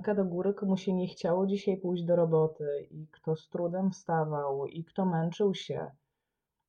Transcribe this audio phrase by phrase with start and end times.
[0.00, 3.90] ręka do góry, komu się nie chciało dzisiaj pójść do roboty i kto z trudem
[3.90, 5.90] wstawał i kto męczył się.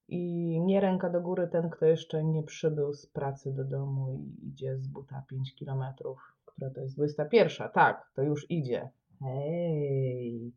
[0.08, 4.48] I nie ręka do góry ten, kto jeszcze nie przybył z pracy do domu i
[4.48, 7.70] idzie z buta 5 kilometrów, która to jest 21.
[7.74, 8.90] Tak, to już idzie.
[9.20, 10.54] Hej!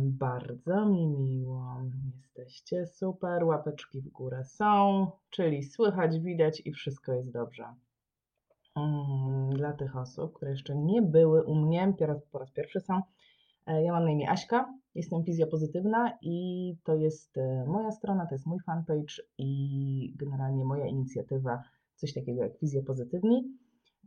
[0.00, 1.80] Bardzo mi miło.
[2.14, 3.44] Jesteście super.
[3.44, 7.64] Łapeczki w górę są, czyli słychać, widać i wszystko jest dobrze.
[9.50, 13.00] Dla tych osób, które jeszcze nie były u mnie, po raz, po raz pierwszy są,
[13.66, 18.34] e, ja mam na imię Aśka, jestem fizjopozytywna i to jest e, moja strona, to
[18.34, 21.62] jest mój fanpage i generalnie moja inicjatywa,
[21.94, 23.58] coś takiego jak Fizjopozytywni.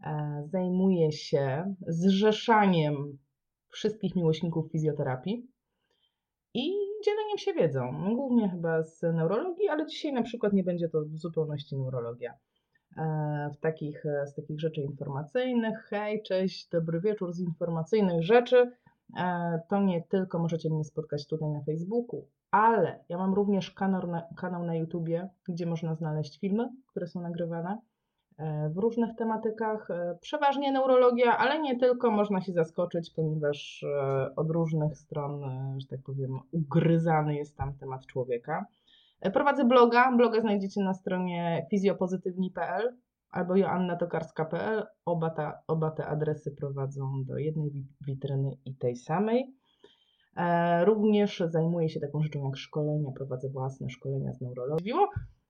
[0.03, 3.17] E, Zajmuję się zrzeszaniem
[3.69, 5.47] wszystkich miłośników fizjoterapii
[6.53, 6.71] i
[7.05, 11.17] dzieleniem się wiedzą, głównie chyba z neurologii, ale dzisiaj na przykład nie będzie to w
[11.17, 12.33] zupełności neurologia.
[12.97, 18.71] E, W takich, e, z takich rzeczy informacyjnych, hej, cześć, dobry wieczór, z informacyjnych rzeczy,
[19.17, 24.07] e, to nie tylko możecie mnie spotkać tutaj na Facebooku, ale ja mam również kanał
[24.07, 27.77] na, kanał na YouTubie, gdzie można znaleźć filmy, które są nagrywane
[28.69, 29.87] w różnych tematykach,
[30.21, 33.85] przeważnie neurologia, ale nie tylko, można się zaskoczyć, ponieważ
[34.35, 35.41] od różnych stron,
[35.77, 38.65] że tak powiem, ugryzany jest tam temat człowieka.
[39.33, 42.97] Prowadzę bloga, bloga znajdziecie na stronie fizjopozytywni.pl
[43.29, 44.85] albo joannatokarska.pl.
[45.05, 49.55] Oba, ta, oba te adresy prowadzą do jednej wi- witryny i tej samej.
[50.37, 54.93] E, Również zajmuję się taką rzeczą jak szkolenia, prowadzę własne szkolenia z neurologii.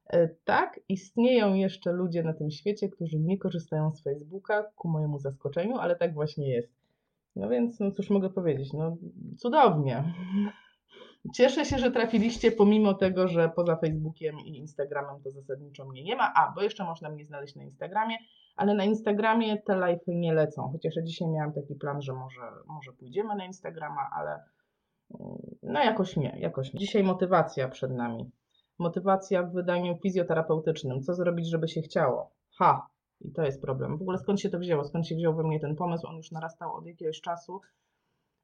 [0.06, 5.18] E, Tak, istnieją jeszcze ludzie na tym świecie, którzy nie korzystają z Facebooka, ku mojemu
[5.18, 6.72] zaskoczeniu, ale tak właśnie jest.
[7.36, 8.96] No więc, no cóż mogę powiedzieć, no
[9.38, 10.14] cudownie.
[11.34, 16.16] Cieszę się, że trafiliście, pomimo tego, że poza Facebookiem i Instagramem to zasadniczo mnie nie
[16.16, 16.32] ma.
[16.34, 18.16] A, bo jeszcze można mnie znaleźć na Instagramie,
[18.56, 20.70] ale na Instagramie te live'y nie lecą.
[20.72, 24.30] Chociaż ja dzisiaj miałam taki plan, że może, może pójdziemy na Instagrama, ale
[25.20, 26.80] mm, no jakoś nie, jakoś nie.
[26.80, 28.30] Dzisiaj motywacja przed nami.
[28.78, 31.02] Motywacja w wydaniu fizjoterapeutycznym.
[31.02, 32.30] Co zrobić, żeby się chciało?
[32.58, 32.86] Ha!
[33.20, 33.98] I to jest problem.
[33.98, 34.84] W ogóle skąd się to wzięło?
[34.84, 36.06] Skąd się wziął we mnie ten pomysł?
[36.06, 37.60] On już narastał od jakiegoś czasu.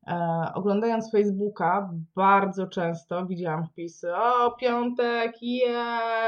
[0.06, 5.84] E, oglądając Facebooka, bardzo często widziałam wpisy: O, piątek, je,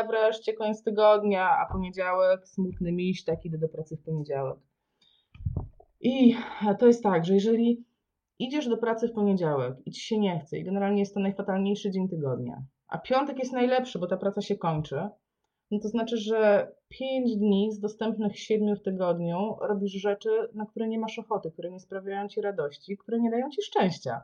[0.09, 4.59] wreszcie koniec tygodnia, a poniedziałek, smutny miś, tak idę do pracy w poniedziałek.
[6.01, 6.37] I
[6.79, 7.85] to jest tak, że jeżeli
[8.39, 11.91] idziesz do pracy w poniedziałek i ci się nie chce, i generalnie jest to najfatalniejszy
[11.91, 15.09] dzień tygodnia, a piątek jest najlepszy, bo ta praca się kończy,
[15.71, 20.89] no to znaczy, że 5 dni z dostępnych 7 w tygodniu robisz rzeczy, na które
[20.89, 24.23] nie masz ochoty, które nie sprawiają ci radości, które nie dają ci szczęścia.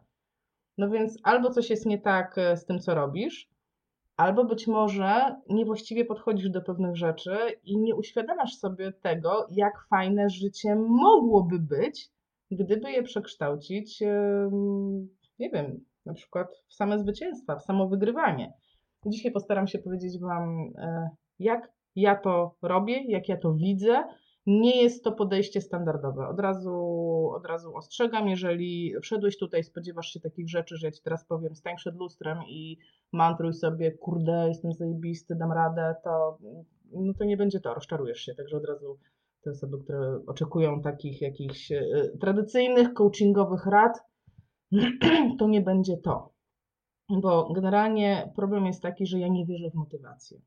[0.78, 3.48] No więc albo coś jest nie tak e, z tym, co robisz,
[4.16, 10.30] albo być może niewłaściwie podchodzisz do pewnych rzeczy i nie uświadamiasz sobie tego, jak fajne
[10.30, 12.09] życie mogłoby być,
[12.50, 14.00] gdyby je przekształcić,
[15.38, 18.53] nie wiem, na przykład w same zwycięstwa, w samo wygrywanie.
[19.06, 24.04] Dzisiaj postaram się powiedzieć Wam, e, jak ja to robię, jak ja to widzę.
[24.47, 26.28] Nie jest to podejście standardowe.
[26.28, 26.75] Od razu,
[27.34, 31.54] od razu ostrzegam, jeżeli wszedłeś tutaj, spodziewasz się takich rzeczy, że ja Ci teraz powiem,
[31.56, 32.78] stań przed lustrem i
[33.12, 36.38] mantruj sobie, kurde, jestem zajebisty, dam radę, to,
[36.92, 38.34] no to nie będzie to, rozczarujesz się.
[38.34, 38.98] Także od razu
[39.42, 41.84] te osoby, które oczekują takich jakichś e,
[42.21, 44.00] tradycyjnych, coachingowych rad,
[45.38, 46.32] to nie będzie to.
[47.09, 50.41] Bo generalnie problem jest taki, że ja nie wierzę w motywację.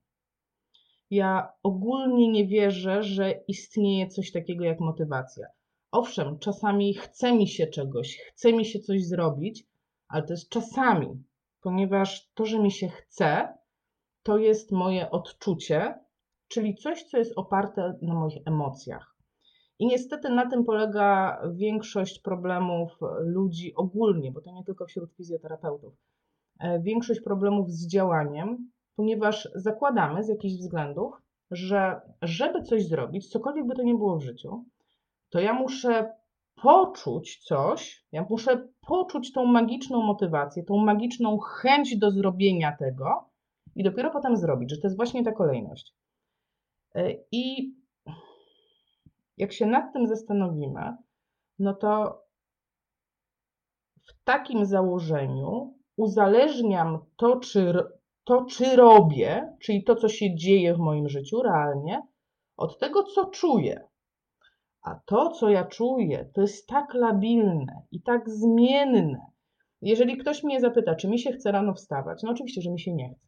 [1.10, 5.48] Ja ogólnie nie wierzę, że istnieje coś takiego jak motywacja.
[5.92, 9.68] Owszem, czasami chce mi się czegoś, chce mi się coś zrobić,
[10.08, 11.24] ale to jest czasami,
[11.62, 13.58] ponieważ to, że mi się chce,
[14.24, 16.00] to jest moje odczucie,
[16.48, 19.16] czyli coś, co jest oparte na moich emocjach.
[19.80, 25.94] I niestety na tym polega większość problemów ludzi ogólnie, bo to nie tylko wśród fizjoterapeutów.
[26.60, 31.14] E, Większość problemów z działaniem, ponieważ zakładamy z jakichś względów,
[31.52, 34.66] że żeby coś zrobić, cokolwiek by to nie było w życiu,
[35.30, 36.14] to ja muszę
[36.62, 43.30] poczuć coś, ja muszę poczuć tą magiczną motywację, tą magiczną chęć do zrobienia tego
[43.76, 45.94] i dopiero potem zrobić, że to jest właśnie ta kolejność.
[46.96, 47.76] E, I
[49.38, 50.98] jak się nad tym zastanowimy,
[51.60, 52.22] no to
[54.04, 57.74] w takim założeniu uzależniam to, czy,
[58.26, 62.02] to, czy robię, czyli to, co się dzieje w moim życiu realnie,
[62.58, 63.88] od tego, co czuję.
[64.82, 69.26] A to, co ja czuję, to jest tak labilne i tak zmienne.
[69.82, 72.94] Jeżeli ktoś mnie zapyta, czy mi się chce rano wstawać, no oczywiście, że mi się
[72.94, 73.26] nie chce.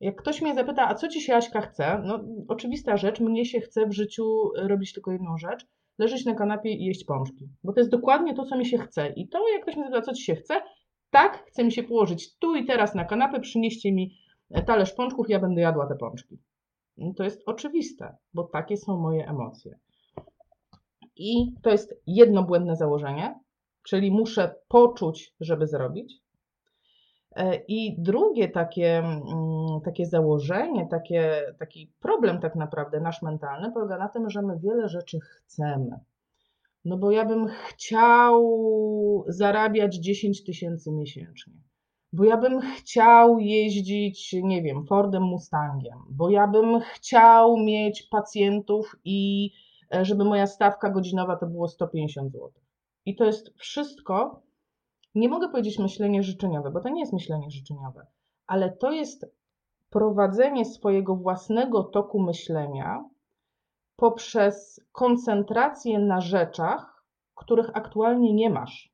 [0.00, 2.02] Jak ktoś mnie zapyta, a co ci się Aśka chce?
[2.04, 5.66] No, oczywista rzecz, mnie się chce w życiu robić tylko jedną rzecz,
[5.98, 7.48] leżeć na kanapie i jeść pączki.
[7.64, 9.12] Bo to jest dokładnie to, co mi się chce.
[9.16, 10.60] I to, jak ktoś mnie zapyta, co ci się chce,
[11.10, 14.18] tak, chce mi się położyć tu i teraz na kanapę, przynieście mi
[14.66, 16.38] talerz pączków, ja będę jadła te pączki.
[17.16, 19.78] To jest oczywiste, bo takie są moje emocje.
[21.16, 23.40] I to jest jedno błędne założenie,
[23.82, 26.14] czyli muszę poczuć, żeby zrobić.
[27.36, 33.98] E, I drugie takie, mm, takie założenie, takie, taki problem tak naprawdę nasz mentalny polega
[33.98, 36.00] na tym, że my wiele rzeczy chcemy.
[36.84, 38.44] No bo ja bym chciał
[39.28, 41.54] zarabiać 10 tysięcy miesięcznie.
[42.12, 48.96] Bo ja bym chciał jeździć, nie wiem, Fordem Mustangiem, bo ja bym chciał mieć pacjentów
[49.04, 49.50] i
[49.94, 52.50] e, żeby moja stawka godzinowa to było 150 zł.
[53.06, 54.42] I to jest wszystko,
[55.14, 58.06] nie mogę powiedzieć myślenie życzeniowe, bo to nie jest myślenie życzeniowe,
[58.46, 59.26] ale to jest
[59.90, 63.04] prowadzenie swojego własnego toku myślenia
[63.98, 67.04] poprzez koncentrację na rzeczach,
[67.34, 68.92] których aktualnie nie masz.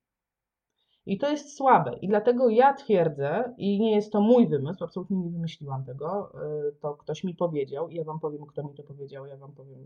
[1.07, 1.99] I to jest słabe.
[2.03, 6.33] I dlatego ja twierdzę, i nie jest to mój wymysł, absolutnie nie wymyśliłam tego,
[6.69, 9.53] y, to ktoś mi powiedział, i ja Wam powiem, kto mi to powiedział, ja Wam
[9.53, 9.81] powiem,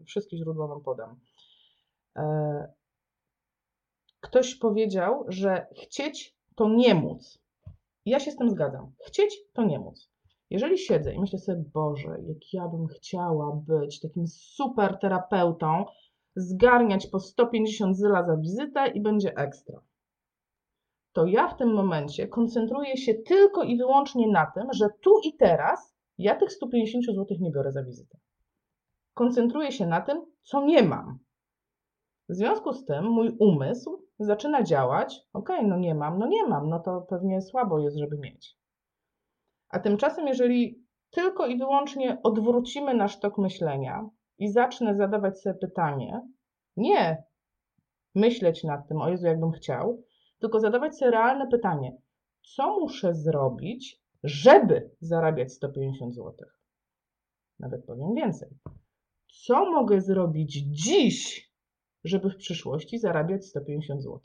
[0.00, 1.20] y, wszystkie źródła Wam podam.
[2.16, 2.72] E,
[4.20, 7.38] ktoś powiedział, że chcieć to nie móc.
[8.04, 8.92] Ja się z tym zgadzam.
[9.06, 10.09] Chcieć to nie móc.
[10.50, 15.84] Jeżeli siedzę i myślę sobie, Boże, jak ja bym chciała być takim super terapeutą,
[16.36, 19.80] zgarniać po 150 zyla za wizytę i będzie ekstra.
[21.12, 25.36] To ja w tym momencie koncentruję się tylko i wyłącznie na tym, że tu i
[25.36, 28.18] teraz ja tych 150 zł nie biorę za wizytę.
[29.14, 31.18] Koncentruję się na tym, co nie mam.
[32.28, 36.68] W związku z tym mój umysł zaczyna działać, ok, no nie mam, no nie mam,
[36.68, 38.59] no to pewnie słabo jest, żeby mieć.
[39.70, 44.08] A tymczasem, jeżeli tylko i wyłącznie odwrócimy nasz tok myślenia
[44.38, 46.20] i zacznę zadawać sobie pytanie,
[46.76, 47.24] nie
[48.14, 50.02] myśleć nad tym, o Jezu, jakbym chciał,
[50.38, 51.96] tylko zadawać sobie realne pytanie,
[52.42, 56.34] co muszę zrobić, żeby zarabiać 150 zł?
[57.58, 58.48] Nawet powiem więcej.
[59.46, 61.50] Co mogę zrobić dziś,
[62.04, 64.20] żeby w przyszłości zarabiać 150 zł.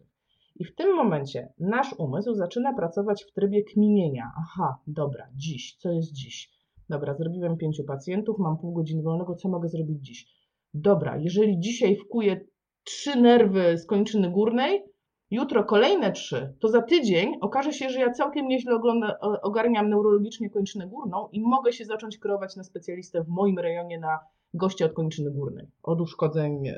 [0.56, 4.32] I w tym momencie nasz umysł zaczyna pracować w trybie kminienia.
[4.38, 6.50] Aha, dobra, dziś, co jest dziś?
[6.90, 10.28] Dobra, zrobiłem pięciu pacjentów, mam pół godziny wolnego, co mogę zrobić dziś?
[10.74, 12.42] Dobra, jeżeli dzisiaj wkuję
[12.84, 14.84] trzy nerwy z kończyny górnej,
[15.32, 20.50] jutro kolejne trzy, to za tydzień okaże się, że ja całkiem nieźle ogląda, ogarniam neurologicznie
[20.50, 24.20] kończynę górną i mogę się zacząć kierować na specjalistę w moim rejonie na
[24.54, 26.76] goście od kończyny górnej, od uszkodzeń e,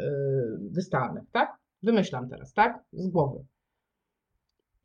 [0.59, 1.57] dystalnych, tak?
[1.83, 2.83] Wymyślam teraz, tak?
[2.93, 3.45] Z głowy.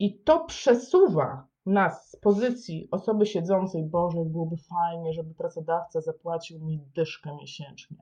[0.03, 6.81] I to przesuwa nas z pozycji osoby siedzącej, Boże, byłoby fajnie, żeby pracodawca zapłacił mi
[6.95, 7.97] dyszkę miesięcznie.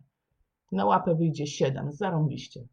[0.72, 2.68] Na łapę wyjdzie 7, zarąbiście.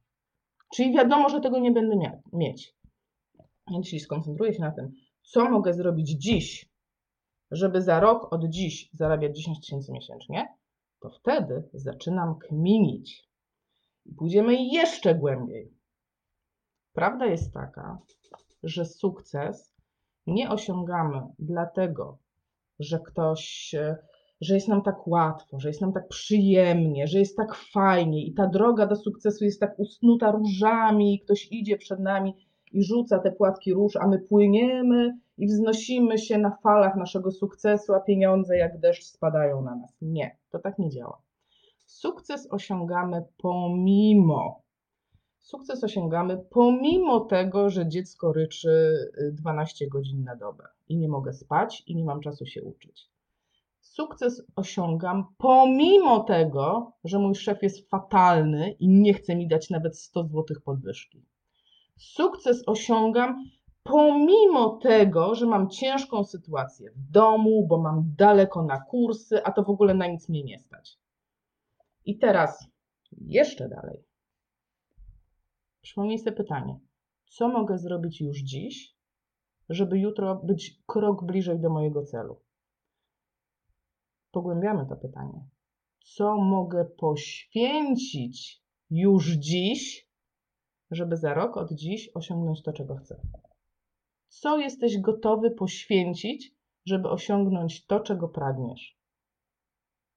[0.74, 1.96] Czyli wiadomo, że tego nie będę
[2.34, 2.76] mieć.
[3.72, 4.92] Więc jeśli skoncentruję się na tym,
[5.22, 6.70] co mogę zrobić dziś,
[7.52, 10.48] żeby za rok od dziś zarabiać 10 tysięcy miesięcznie,
[11.00, 13.30] to wtedy zaczynam kminić.
[14.06, 15.74] I pójdziemy jeszcze głębiej.
[16.94, 17.98] Prawda jest taka,
[18.64, 19.76] że sukces
[20.28, 22.18] nie osiągamy dlatego,
[22.80, 23.76] że ktoś,
[24.42, 28.34] że jest nam tak łatwo, że jest nam tak przyjemnie, że jest tak fajnie i
[28.34, 33.32] ta droga do sukcesu jest tak usnuta różami, ktoś idzie przed nami i rzuca te
[33.32, 38.80] płatki róż, a my płyniemy i wznosimy się na falach naszego sukcesu, a pieniądze jak
[38.80, 39.98] deszcz spadają na nas.
[40.02, 41.22] Nie, to tak nie działa.
[41.86, 44.62] Sukces osiągamy pomimo.
[45.48, 48.98] Sukces osiągamy pomimo tego, że dziecko ryczy
[49.32, 53.10] 12 y, godzin na dobę i nie mogę spać i nie mam czasu się uczyć.
[53.82, 59.98] Sukces osiągam pomimo tego, że mój szef jest fatalny i nie chce mi dać nawet
[59.98, 61.26] 100 zł podwyżki.
[61.98, 63.46] Sukces osiągam
[63.84, 69.64] pomimo tego, że mam ciężką sytuację w domu, bo mam daleko na kursy, a to
[69.64, 70.98] w ogóle na nic mnie nie stać.
[72.06, 72.68] I teraz
[73.12, 74.07] jeszcze dalej.
[75.88, 76.80] Przypomnij sobie pytanie:
[77.26, 78.96] co mogę zrobić już dziś,
[79.70, 82.42] żeby jutro być krok bliżej do mojego celu?
[84.32, 85.48] Pogłębiamy to pytanie.
[86.06, 90.10] Co mogę poświęcić już dziś,
[90.92, 93.22] żeby za rok od dziś osiągnąć to, czego chcę?
[94.28, 99.00] Co jesteś gotowy poświęcić, żeby osiągnąć to, czego pragniesz?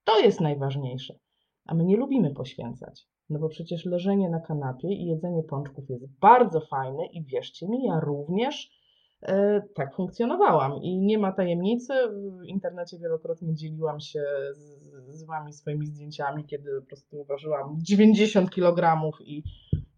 [0.05, 1.19] To jest najważniejsze.
[1.65, 3.09] A my nie lubimy poświęcać.
[3.31, 7.85] No bo przecież leżenie na kanapie i jedzenie pączków jest bardzo fajne i wierzcie mi,
[7.85, 8.81] ja również
[9.23, 11.93] E, tak funkcjonowałam i nie ma tajemnicy.
[12.41, 14.23] W internecie wielokrotnie dzieliłam się
[14.53, 19.43] z, z Wami swoimi zdjęciami, kiedy po prostu ważyłam 90 kg i,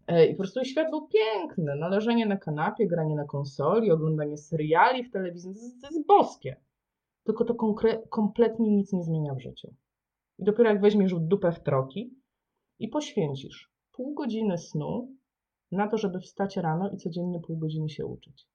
[0.07, 1.75] e, i po prostu świat był piękny.
[1.75, 6.55] Należenie na kanapie, granie na konsoli, oglądanie seriali w telewizji, to jest boskie.
[7.23, 7.55] Tylko to
[8.09, 9.73] kompletnie nic nie zmienia w życiu.
[10.39, 12.22] I dopiero jak weźmiesz dupę w troki
[12.79, 15.15] i poświęcisz pół godziny snu
[15.71, 18.47] na to, żeby wstać rano i codziennie pół godziny się uczyć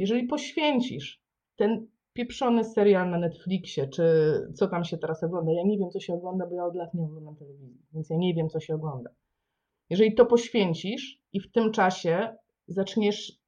[0.00, 1.22] jeżeli poświęcisz
[1.56, 4.04] ten pieprzony serial na Netflixie, czy
[4.54, 6.94] co tam się teraz ogląda, ja nie wiem, co się ogląda, bo ja od lat
[6.94, 9.10] nie oglądam telewizji, więc ja nie wiem, co się ogląda.
[9.90, 12.36] Jeżeli to poświęcisz i w tym czasie
[12.68, 13.40] zaczniesz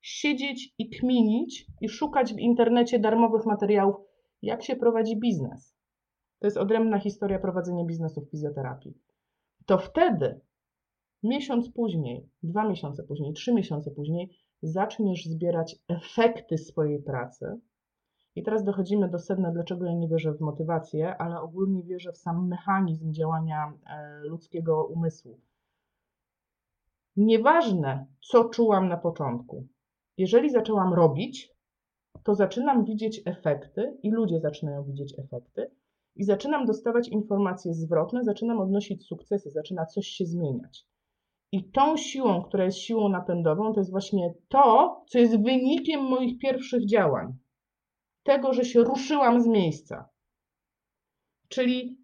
[0.00, 3.96] siedzieć i kminić i szukać w internecie darmowych materiałów,
[4.42, 5.74] jak się prowadzi biznes.
[6.38, 8.94] To jest odrębna historia prowadzenia biznesu w fizjoterapii.
[9.68, 10.40] To wtedy,
[11.22, 14.30] miesiąc później, dwa miesiące później, trzy miesiące później,
[14.62, 17.60] zaczniesz zbierać efekty swojej pracy.
[18.34, 22.16] I teraz dochodzimy do sedna, dlaczego ja nie wierzę w motywację, ale ogólnie wierzę w
[22.16, 25.40] sam mechanizm działania e, ludzkiego umysłu.
[27.16, 29.66] Nieważne, co czułam na początku.
[30.16, 31.54] Jeżeli zaczęłam robić,
[32.22, 35.70] to zaczynam widzieć efekty i ludzie zaczynają widzieć efekty
[36.18, 40.86] i zaczynam dostawać informacje zwrotne, zaczynam odnosić sukcesy, zaczyna coś się zmieniać.
[41.52, 46.38] I tą siłą, która jest siłą napędową, to jest właśnie to, co jest wynikiem moich
[46.38, 47.32] pierwszych działań.
[48.22, 50.08] Tego, że się ruszyłam z miejsca.
[51.48, 51.98] Czyli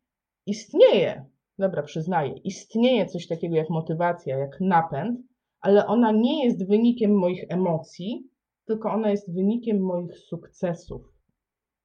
[0.47, 1.27] istnieje,
[1.59, 5.21] dobra, przyznaję, istnieje coś takiego jak motywacja, jak napęd,
[5.61, 8.29] ale ona nie jest wynikiem moich emocji,
[8.65, 11.03] tylko ona jest wynikiem moich sukcesów.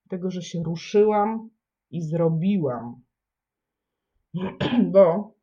[0.10, 1.50] Tego, że się ruszyłam
[1.92, 3.02] i zrobiłam.
[4.94, 5.34] Bo,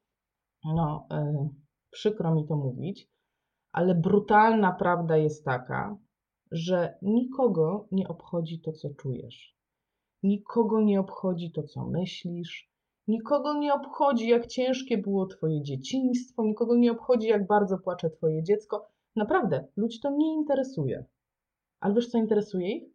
[0.64, 1.48] no, yy,
[1.90, 3.10] przykro mi to mówić,
[3.72, 5.96] ale brutalna prawda jest taka,
[6.50, 9.56] że nikogo nie obchodzi to, co czujesz.
[10.22, 12.70] Nikogo nie obchodzi to, co myślisz.
[13.08, 16.44] Nikogo nie obchodzi, jak ciężkie było Twoje dzieciństwo.
[16.44, 18.88] Nikogo nie obchodzi, jak bardzo płacze Twoje dziecko.
[19.16, 21.04] Naprawdę, ludzi to nie interesuje.
[21.80, 22.92] Ale wiesz, co interesuje ich?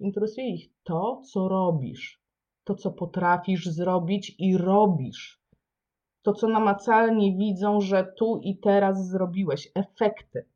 [0.00, 2.22] Interesuje ich to, co robisz.
[2.68, 5.40] To, co potrafisz zrobić i robisz
[6.22, 10.48] to, co namacalnie widzą, że tu i teraz zrobiłeś, efekty.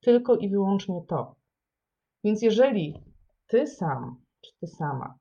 [0.00, 1.34] Tylko i wyłącznie to.
[2.24, 3.02] Więc jeżeli
[3.46, 5.18] ty sam, czy ty sama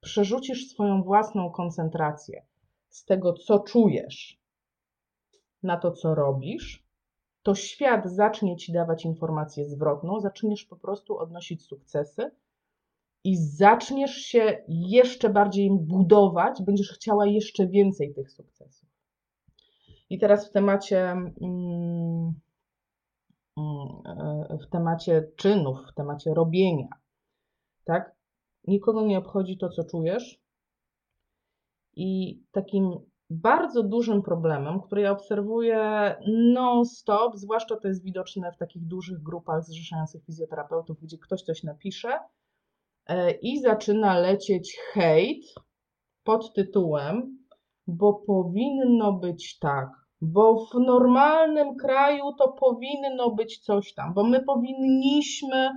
[0.00, 2.46] przerzucisz swoją własną koncentrację
[2.90, 4.38] z tego, co czujesz,
[5.62, 6.86] na to, co robisz,
[7.42, 12.30] to świat zacznie ci dawać informację zwrotną, zaczniesz po prostu odnosić sukcesy
[13.28, 18.88] i zaczniesz się jeszcze bardziej budować, będziesz chciała jeszcze więcej tych sukcesów.
[20.10, 22.32] I teraz w temacie, mm,
[23.56, 26.88] mm, w temacie czynów, w temacie robienia,
[27.84, 28.14] tak?
[28.66, 30.40] Nikogo nie obchodzi to, co czujesz.
[31.96, 36.14] I takim bardzo dużym problemem, który ja obserwuję
[36.54, 42.08] non-stop, zwłaszcza to jest widoczne w takich dużych grupach zrzeszających fizjoterapeutów, gdzie ktoś coś napisze
[42.08, 42.37] e,
[43.42, 45.54] i zaczyna lecieć hejt
[46.24, 47.38] pod tytułem
[47.88, 49.88] bo powinno być tak,
[50.20, 55.70] bo w normalnym kraju to powinno być coś tam, bo my powinniśmy,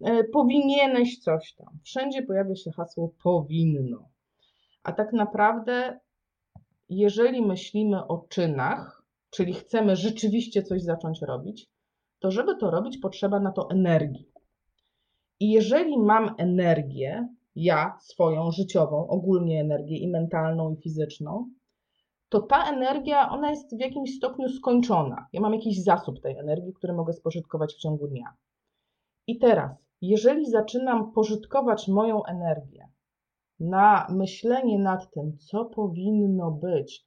[0.00, 1.78] e, powinieneś coś tam.
[1.84, 4.08] Wszędzie pojawia się hasło powinno.
[4.82, 5.98] A tak naprawdę,
[6.88, 11.66] jeżeli myślimy o czynach, czyli chcemy rzeczywiście coś zacząć robić,
[12.18, 14.31] to żeby to robić, potrzeba na to energii.
[15.42, 21.50] I jeżeli mam energię, ja swoją życiową, ogólnie energię i mentalną, i fizyczną,
[22.28, 25.26] to ta energia, ona jest w jakimś stopniu skończona.
[25.32, 28.36] Ja mam jakiś zasób tej energii, który mogę spożytkować w ciągu dnia.
[29.26, 29.70] I teraz,
[30.00, 32.88] jeżeli zaczynam pożytkować moją energię
[33.60, 37.06] na myślenie nad tym, co powinno być,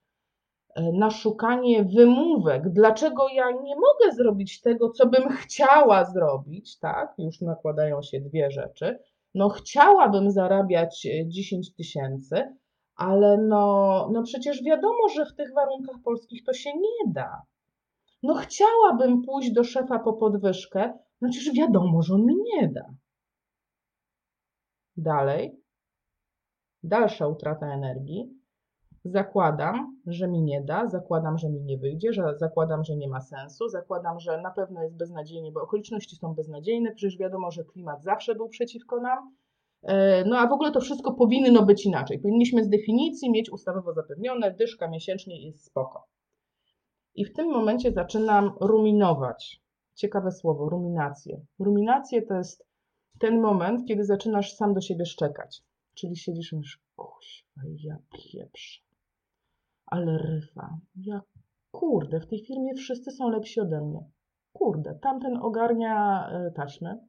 [0.75, 7.13] na szukanie wymówek, dlaczego ja nie mogę zrobić tego, co bym chciała zrobić, tak?
[7.17, 8.99] Już nakładają się dwie rzeczy
[9.35, 12.55] no chciałabym zarabiać 10 e, tysięcy,
[12.95, 17.41] ale no, no przecież wiadomo, że w tych warunkach polskich to się nie da.
[18.23, 22.85] No chciałabym pójść do szefa po podwyżkę, no przecież wiadomo, że on mi nie da.
[24.97, 25.61] Dalej,
[26.83, 28.44] dalsza utrata energii.
[29.05, 33.21] Zakładam, że mi nie da, zakładam, że mi nie wyjdzie, że zakładam, że nie ma
[33.21, 38.03] sensu, zakładam, że na pewno jest beznadziejnie, bo okoliczności są beznadziejne, przecież wiadomo, że klimat
[38.03, 39.35] zawsze był przeciwko nam.
[39.83, 42.19] E, no a w ogóle to wszystko powinno być inaczej.
[42.19, 46.07] Powinniśmy z definicji mieć ustawowo zapewnione, dyszka miesięcznie jest spoko.
[47.15, 49.61] I w tym momencie zaczynam ruminować.
[49.95, 51.41] Ciekawe słowo, ruminacje.
[51.59, 52.65] Ruminacje to jest
[53.19, 55.63] ten moment, kiedy zaczynasz sam do siebie szczekać.
[55.93, 58.85] Czyli siedzisz i mówisz, kuźwa, ja pieprzę.
[59.85, 61.21] Ale ryfa, ja
[61.71, 64.03] kurde, w tej firmie wszyscy są lepsi ode mnie.
[64.53, 66.99] Kurde, tamten ogarnia e, taśmy,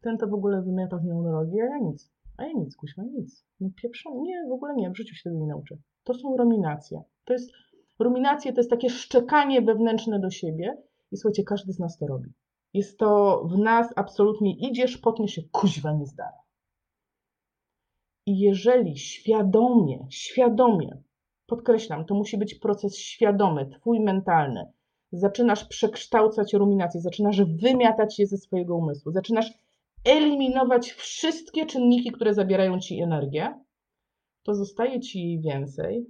[0.00, 2.12] ten to w ogóle wymiata w neurologii, a ja nic.
[2.36, 3.44] A ja nic, kuźwa, nic.
[3.60, 5.76] No pieprzą, nie, w ogóle nie, w życiu się tego nie nauczę.
[6.04, 7.02] To są ruminacje.
[7.24, 7.50] To jest,
[7.98, 12.32] ruminacje to jest takie szczekanie wewnętrzne do siebie i słuchajcie, każdy z nas to robi.
[12.74, 16.38] Jest to w nas absolutnie, idziesz, potniesz się, kuźwa nie zdara.
[18.26, 21.02] I jeżeli świadomie, świadomie,
[21.48, 24.72] podkreślam, to musi być proces świadomy, twój mentalny,
[25.12, 29.52] zaczynasz przekształcać ruminacje, zaczynasz wymiatać je ze swojego umysłu, zaczynasz
[30.04, 33.60] eliminować wszystkie czynniki, które zabierają ci energię,
[34.42, 36.06] to zostaje ci jej więcej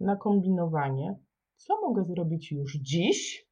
[0.00, 1.16] na kombinowanie,
[1.56, 3.46] co mogę zrobić już dziś,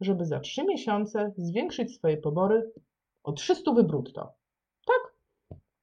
[0.00, 2.72] żeby za 3 miesiące zwiększyć swoje pobory
[3.22, 4.34] o 300 brutto.
[4.86, 5.14] Tak?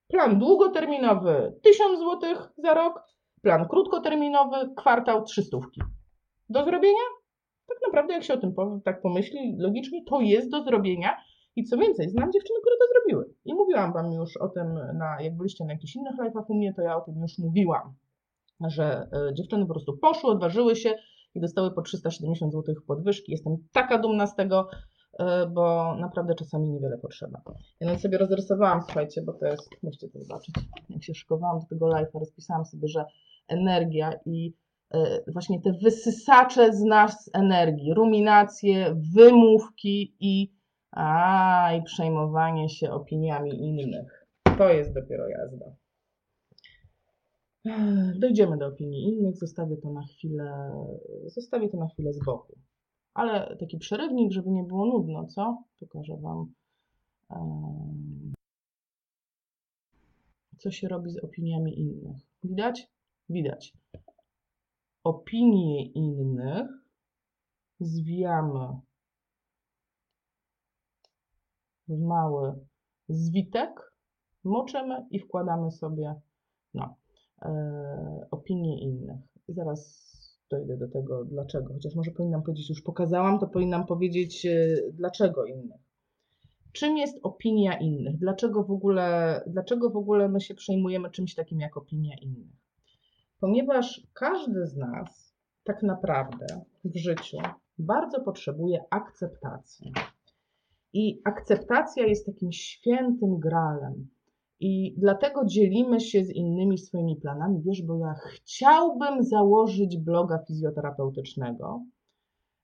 [0.08, 3.04] Plan długoterminowy 1000 zł za rok,
[3.42, 5.58] plan krótkoterminowy kwartał 300.
[6.50, 7.04] Do zrobienia?
[7.68, 8.54] Tak naprawdę, jak się o tym
[8.86, 11.18] tak pomyśli logicznie, to jest do zrobienia.
[11.56, 13.34] I co więcej, znam dziewczyny, które to zrobiły.
[13.46, 16.74] I mówiłam Wam już o tym, na, jak byliście na jakichś innych live'ach u mnie,
[16.74, 17.94] to ja o tym już mówiłam,
[18.68, 20.94] że y, dziewczyny po prostu poszły, odważyły się
[21.36, 23.32] i dostały po 370 zł podwyżki.
[23.32, 24.68] Jestem taka dumna z tego,
[25.20, 27.42] e, bo naprawdę czasami niewiele potrzeba.
[27.80, 30.56] Ja nawet sobie rozrysowałam, słuchajcie, bo to jest, musicie to zobaczyć,
[30.90, 33.06] jak się szykowałam do tego live'a, rozpisałam sobie, że
[33.52, 34.54] energia i
[34.94, 40.52] e, właśnie te wysysacze z nas energii, ruminacje, wymówki i,
[40.92, 44.28] a, i przejmowanie się opiniami innych.
[44.58, 45.66] To jest dopiero jazda.
[48.16, 50.72] Dojdziemy do opinii innych, zostawię to na chwilę,
[51.26, 52.58] zostawię to na chwilę z boku.
[53.14, 55.64] Ale taki przerywnik, żeby nie było nudno, co?
[55.80, 56.54] Pokażę Wam,
[60.58, 62.18] co się robi z opiniami innych.
[62.44, 62.88] Widać?
[63.32, 63.74] Widać.
[65.04, 66.68] Opinie innych
[67.80, 68.80] zwijamy
[71.88, 72.54] w mały
[73.10, 73.94] zwitek,
[74.44, 76.16] moczymy i wkładamy sobie
[76.74, 76.96] no,
[77.42, 79.20] E, opinii innych.
[79.48, 80.12] Zaraz
[80.50, 81.74] dojdę do tego, dlaczego.
[81.74, 85.82] Chociaż może powinnam powiedzieć, już pokazałam, to powinnam powiedzieć, e, dlaczego innych.
[86.72, 88.18] Czym jest opinia innych?
[88.18, 92.61] Dlaczego w ogóle, dlaczego w ogóle my się przejmujemy czymś takim jak opinia innych?
[93.42, 96.46] Ponieważ każdy z nas tak naprawdę
[96.86, 97.38] w życiu
[97.78, 99.94] bardzo potrzebuje akceptacji.
[100.94, 104.08] I akceptacja jest takim świętym gralem,
[104.62, 107.62] i dlatego dzielimy się z innymi swoimi planami.
[107.66, 111.84] Wiesz, bo ja chciałbym założyć bloga fizjoterapeutycznego.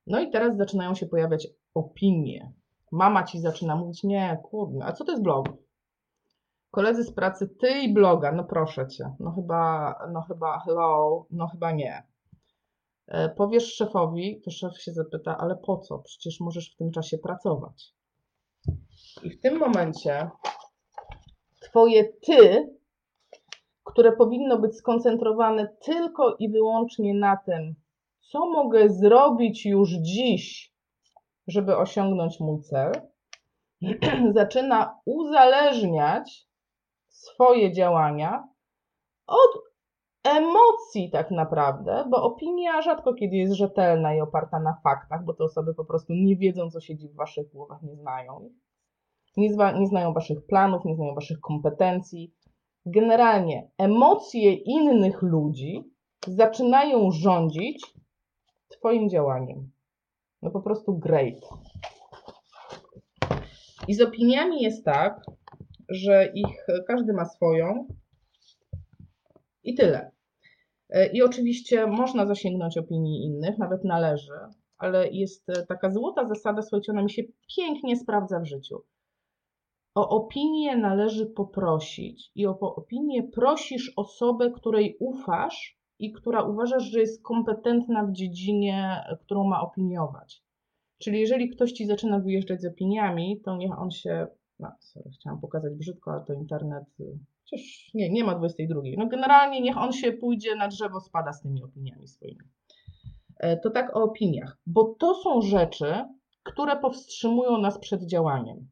[0.08, 2.52] No i teraz zaczynają się pojawiać opinie.
[2.92, 5.48] Mama ci zaczyna mówić: Nie, kurde, a co to jest blog?
[6.78, 9.16] Koledzy z pracy, ty i bloga, no proszę cię.
[9.20, 12.04] No chyba, no chyba, hello, no chyba nie.
[13.08, 16.00] E, powiesz szefowi, to szef się zapyta, ale po co?
[16.00, 17.94] Przecież możesz w tym czasie pracować.
[19.24, 20.30] I w tym momencie
[21.62, 22.70] Twoje ty,
[23.84, 27.76] które powinno być skoncentrowane tylko i wyłącznie na tym,
[28.20, 30.74] co mogę zrobić już dziś,
[31.48, 32.92] żeby osiągnąć mój cel,
[34.34, 36.47] zaczyna uzależniać
[37.18, 38.48] swoje działania
[39.28, 39.62] od
[40.24, 45.44] emocji tak naprawdę, bo opinia rzadko kiedy jest rzetelna i oparta na faktach, bo te
[45.44, 48.50] osoby po prostu nie wiedzą, co siedzi w waszych głowach, nie znają
[49.38, 52.34] nie, zna, nie znają waszych planów, nie znają waszych kompetencji.
[52.86, 55.84] Generalnie emocje innych ludzi
[56.28, 57.94] zaczynają rządzić
[58.70, 59.72] Twoim działaniem.
[60.42, 61.36] No po prostu great.
[63.88, 65.26] I z opiniami jest tak,
[65.90, 67.88] że ich każdy ma swoją
[69.64, 70.12] i tyle.
[70.90, 74.40] E, I oczywiście można zasięgnąć opinii innych, nawet należy,
[74.78, 77.24] ale jest taka złota zasada, słuchajcie, ona mi się
[77.56, 78.84] pięknie sprawdza w życiu.
[79.96, 87.00] O opinię należy poprosić i o opinię prosisz osobę, której ufasz i która uważasz, że
[87.00, 90.44] jest kompetentna w dziedzinie, którą ma opiniować.
[90.98, 94.28] Czyli jeżeli ktoś ci zaczyna wyjeżdżać z opiniami, to niech on się.
[94.60, 96.84] No, sorry, chciałam pokazać brzydko, ale to internet.
[97.44, 98.82] Chociaż nie, nie ma 22.
[98.98, 102.46] No generalnie niech on się pójdzie na drzewo, spada z tymi opiniami swoimi.
[103.40, 106.06] E, to tak o opiniach, bo to są rzeczy,
[106.44, 108.70] które powstrzymują nas przed działaniem.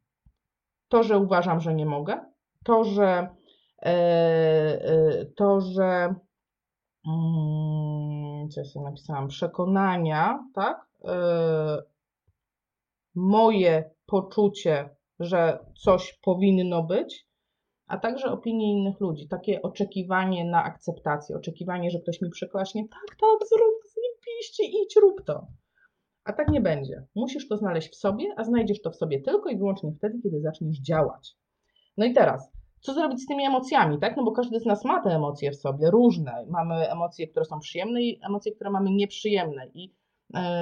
[0.88, 2.20] To, że uważam, że nie mogę,
[2.64, 3.28] to, że
[3.82, 6.14] e, e, to, że
[7.06, 10.86] mm, co ja sobie napisałam, przekonania, tak?
[13.14, 17.26] Moje poczucie że coś powinno być,
[17.86, 19.28] a także opinie innych ludzi.
[19.28, 25.24] Takie oczekiwanie na akceptację, oczekiwanie, że ktoś mi przyklaśnie, tak, tak, zrób, zjebiście, idź, rób
[25.24, 25.46] to.
[26.24, 27.06] A tak nie będzie.
[27.14, 30.40] Musisz to znaleźć w sobie, a znajdziesz to w sobie tylko i wyłącznie wtedy, kiedy
[30.40, 31.36] zaczniesz działać.
[31.96, 34.16] No i teraz, co zrobić z tymi emocjami, tak?
[34.16, 36.46] No bo każdy z nas ma te emocje w sobie, różne.
[36.48, 39.66] Mamy emocje, które są przyjemne i emocje, które mamy nieprzyjemne.
[39.74, 39.94] I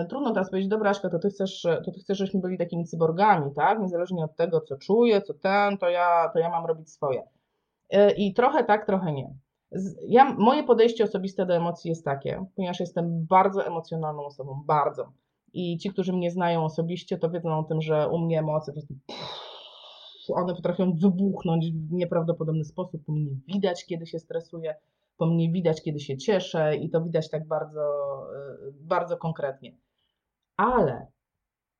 [0.08, 3.52] trudno teraz powiedzieć, dobra Aśka, to ty, chcesz, to ty chcesz, żebyśmy byli takimi cyborgami,
[3.54, 3.80] tak?
[3.80, 7.22] Niezależnie od tego, co czuję, co ten, to ja, to ja mam robić swoje.
[7.90, 9.34] E, I trochę tak, trochę nie.
[10.08, 15.12] Ja, moje podejście osobiste do emocji jest takie, ponieważ jestem bardzo emocjonalną osobą, bardzo.
[15.52, 18.80] I ci, którzy mnie znają osobiście, to wiedzą o tym, że u mnie emocje po
[18.80, 18.94] prostu
[20.34, 23.04] one potrafią wybuchnąć w nieprawdopodobny sposób.
[23.06, 24.74] Po mnie widać, kiedy się stresuję,
[25.16, 27.80] po mnie widać, kiedy się cieszę i to widać tak bardzo,
[28.68, 29.76] y, bardzo konkretnie.
[30.56, 31.06] Ale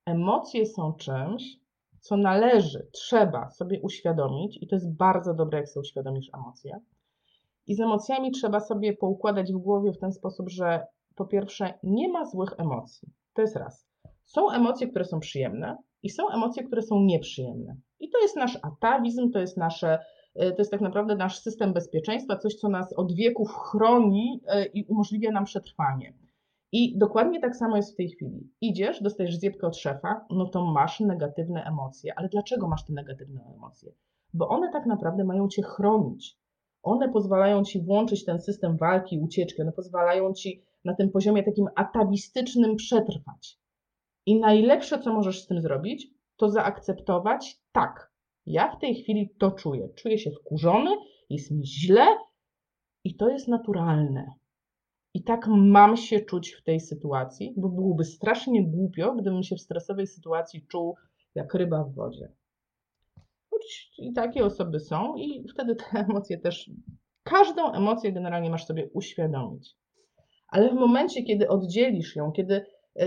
[0.05, 1.59] emocje są czymś,
[1.99, 6.79] co należy, trzeba sobie uświadomić, i to jest bardzo dobre, jak sobie uświadomisz emocje.
[7.67, 12.09] I z emocjami trzeba sobie poukładać w głowie w ten sposób, że po pierwsze, nie
[12.09, 13.09] ma złych emocji.
[13.33, 13.87] To jest raz.
[14.25, 17.75] Są emocje, które są przyjemne i są emocje, które są nieprzyjemne.
[17.99, 21.73] I to jest nasz atawizm, to jest nasze, e, to jest tak naprawdę nasz system
[21.73, 26.13] bezpieczeństwa, coś, co nas od wieków chroni e, i umożliwia nam przetrwanie.
[26.71, 28.49] I dokładnie tak samo jest w tej chwili.
[28.61, 32.13] Idziesz, dostajesz zjebkę od szefa, no to masz negatywne emocje.
[32.15, 33.91] Ale dlaczego masz te negatywne emocje?
[34.33, 36.37] Bo one tak naprawdę mają cię chronić.
[36.83, 41.67] One pozwalają ci włączyć ten system walki, ucieczki, one pozwalają ci na tym poziomie takim
[41.75, 43.59] atawistycznym przetrwać.
[44.25, 48.11] I najlepsze, co możesz z tym zrobić, to zaakceptować, tak,
[48.45, 49.89] ja w tej chwili to czuję.
[49.95, 50.91] Czuję się wkurzony,
[51.29, 52.05] jest mi źle
[53.03, 54.33] i to jest naturalne.
[55.13, 59.61] I tak mam się czuć w tej sytuacji, bo byłoby strasznie głupio, gdybym się w
[59.61, 60.95] stresowej sytuacji czuł
[61.35, 62.31] jak ryba w wodzie.
[63.97, 66.71] I takie osoby są, i wtedy te emocje też,
[67.23, 69.75] każdą emocję generalnie masz sobie uświadomić.
[70.47, 72.65] Ale w momencie, kiedy oddzielisz ją, kiedy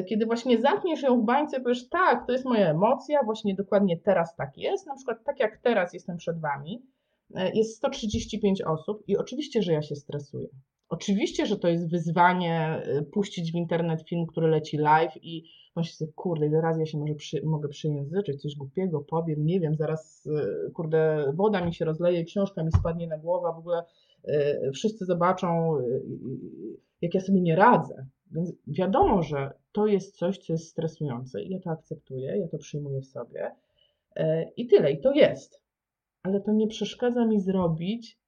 [0.08, 4.36] kiedy właśnie zamkniesz ją w bańce, powiesz, tak, to jest moja emocja, właśnie dokładnie teraz
[4.36, 6.82] tak jest, na przykład tak jak teraz jestem przed Wami,
[7.34, 10.48] e, jest 135 osób i oczywiście, że ja się stresuję.
[10.88, 15.44] Oczywiście, że to jest wyzwanie e, puścić w internet film, który leci live i
[15.76, 19.60] myślę sobie, kurde, ile razy ja się może przy, mogę przyjęzyczyć, coś głupiego powiem, nie
[19.60, 20.28] wiem, zaraz,
[20.74, 23.82] kurde, woda mi się rozleje, książka mi spadnie na głowę, w ogóle
[24.74, 25.78] wszyscy zobaczą,
[27.02, 28.06] jak ja sobie nie radzę.
[28.30, 32.58] Więc wiadomo, że to jest coś, co jest stresujące i ja to akceptuję, ja to
[32.58, 33.54] przyjmuję w sobie
[34.16, 35.62] e, i tyle, i to jest.
[36.22, 38.18] Ale to nie przeszkadza mi zrobić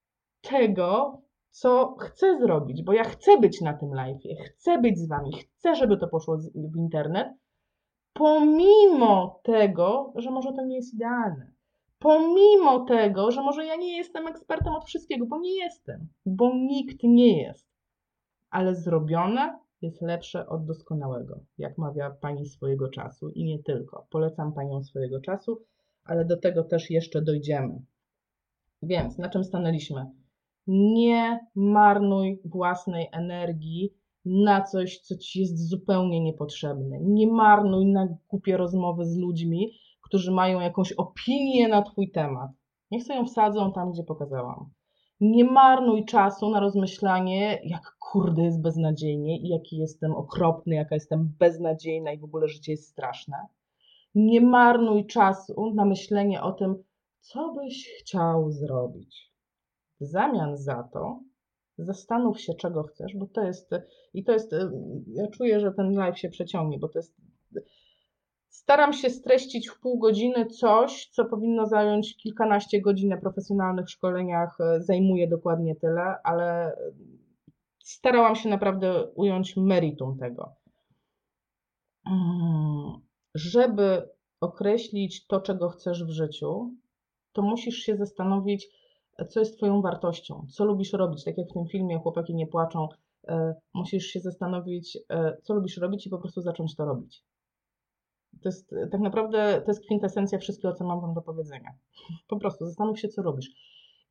[0.41, 5.33] tego, co chcę zrobić, bo ja chcę być na tym live, chcę być z wami,
[5.33, 7.29] chcę, żeby to poszło w internet,
[8.13, 11.53] pomimo tego, że może to nie jest idealne.
[11.99, 17.03] Pomimo tego, że może ja nie jestem ekspertem od wszystkiego, bo nie jestem, bo nikt
[17.03, 17.67] nie jest.
[18.51, 24.07] Ale zrobione jest lepsze od doskonałego, jak mawia pani swojego czasu i nie tylko.
[24.11, 25.63] Polecam panią swojego czasu,
[26.05, 27.83] ale do tego też jeszcze dojdziemy.
[28.83, 30.07] Więc na czym stanęliśmy?
[30.67, 37.01] Nie marnuj własnej energii na coś, co ci jest zupełnie niepotrzebne.
[37.01, 42.51] Nie marnuj na głupie rozmowy z ludźmi, którzy mają jakąś opinię na twój temat.
[42.91, 44.71] Niech sobie ją wsadzą tam, gdzie pokazałam.
[45.21, 51.33] Nie marnuj czasu na rozmyślanie, jak kurde jest beznadziejnie i jaki jestem okropny, jaka jestem
[51.39, 53.37] beznadziejna i w ogóle życie jest straszne.
[54.15, 56.85] Nie marnuj czasu na myślenie o tym,
[57.21, 59.33] co byś chciał zrobić.
[60.01, 61.21] W zamian za to
[61.79, 63.71] zastanów się, czego chcesz, bo to jest,
[64.15, 64.55] i to jest,
[65.07, 67.15] ja czuję, że ten live się przeciągnie, bo to jest
[68.51, 74.61] Staram się streścić w pół godziny coś, co powinno zająć kilkanaście godzin na profesjonalnych szkoleniach.
[74.61, 76.77] E, zajmuje dokładnie tyle, ale
[77.79, 80.55] starałam się naprawdę ująć meritum tego.
[82.07, 83.01] Mm,
[83.35, 84.09] żeby
[84.41, 86.75] określić to, czego chcesz w życiu,
[87.33, 88.69] to musisz się zastanowić,
[89.29, 91.25] co jest Twoją wartością, co lubisz robić.
[91.25, 92.89] Tak jak w tym filmie Chłopaki nie płaczą,
[93.29, 97.30] e, musisz się zastanowić, e, co lubisz robić i po prostu zacząć to robić.
[98.43, 101.71] To jest tak naprawdę to jest kwintesencja wszystkiego, co mam Wam do powiedzenia.
[102.29, 103.51] Po prostu zastanów się, co robisz.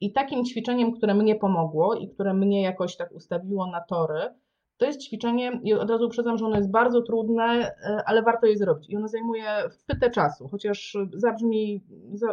[0.02, 4.34] I takim ćwiczeniem, które mnie pomogło i które mnie jakoś tak ustawiło na tory,
[4.78, 8.48] to jest ćwiczenie, i od razu uprzedzam, że ono jest bardzo trudne, e, ale warto
[8.48, 8.90] je zrobić.
[8.90, 11.84] I ono zajmuje wpytę czasu, chociaż zabrzmi,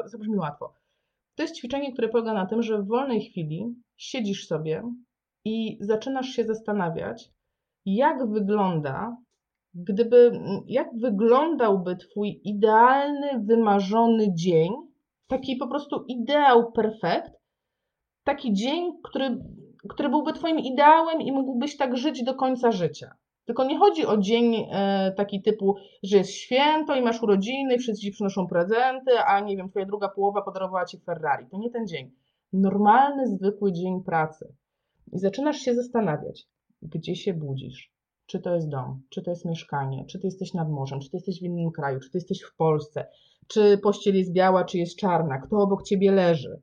[0.04, 0.74] zabrzmi łatwo.
[1.34, 4.82] To jest ćwiczenie, które polega na tym, że w wolnej chwili siedzisz sobie
[5.44, 7.30] i zaczynasz się zastanawiać,
[7.86, 9.16] jak wygląda
[9.76, 14.72] gdyby, jak wyglądałby Twój idealny, wymarzony dzień,
[15.26, 17.32] taki po prostu ideał perfekt,
[18.24, 19.38] taki dzień, który,
[19.88, 23.14] który byłby Twoim ideałem i mógłbyś tak żyć do końca życia.
[23.44, 28.02] Tylko nie chodzi o dzień e, taki typu, że jest święto i masz urodziny, wszyscy
[28.02, 31.46] ci przynoszą prezenty, a nie wiem, twoja druga połowa podarowała ci Ferrari.
[31.50, 32.12] To nie ten dzień.
[32.52, 34.54] Normalny, zwykły dzień pracy.
[35.12, 36.46] I zaczynasz się zastanawiać,
[36.82, 37.95] gdzie się budzisz.
[38.26, 41.16] Czy to jest dom, czy to jest mieszkanie, czy ty jesteś nad morzem, czy ty
[41.16, 43.06] jesteś w innym kraju, czy ty jesteś w Polsce,
[43.46, 46.60] czy pościel jest biała, czy jest czarna, kto obok ciebie leży,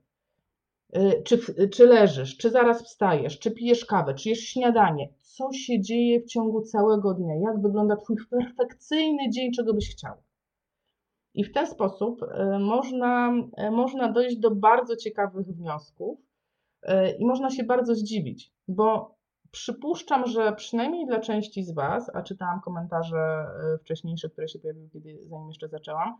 [0.96, 5.80] y, czy, czy leżysz, czy zaraz wstajesz, czy pijesz kawę, czy jesz śniadanie, co się
[5.80, 10.14] dzieje w ciągu całego dnia, jak wygląda Twój perfekcyjny dzień, czego byś chciał.
[11.34, 13.32] I w ten sposób y, można,
[13.68, 16.18] y, można dojść do bardzo ciekawych wniosków
[17.18, 19.14] i można się bardzo zdziwić, bo
[19.54, 23.46] przypuszczam, że przynajmniej dla części z Was, a czytałam komentarze
[23.80, 26.14] wcześniejsze, które się pojawiły, kiedy, zanim jeszcze zaczęłam,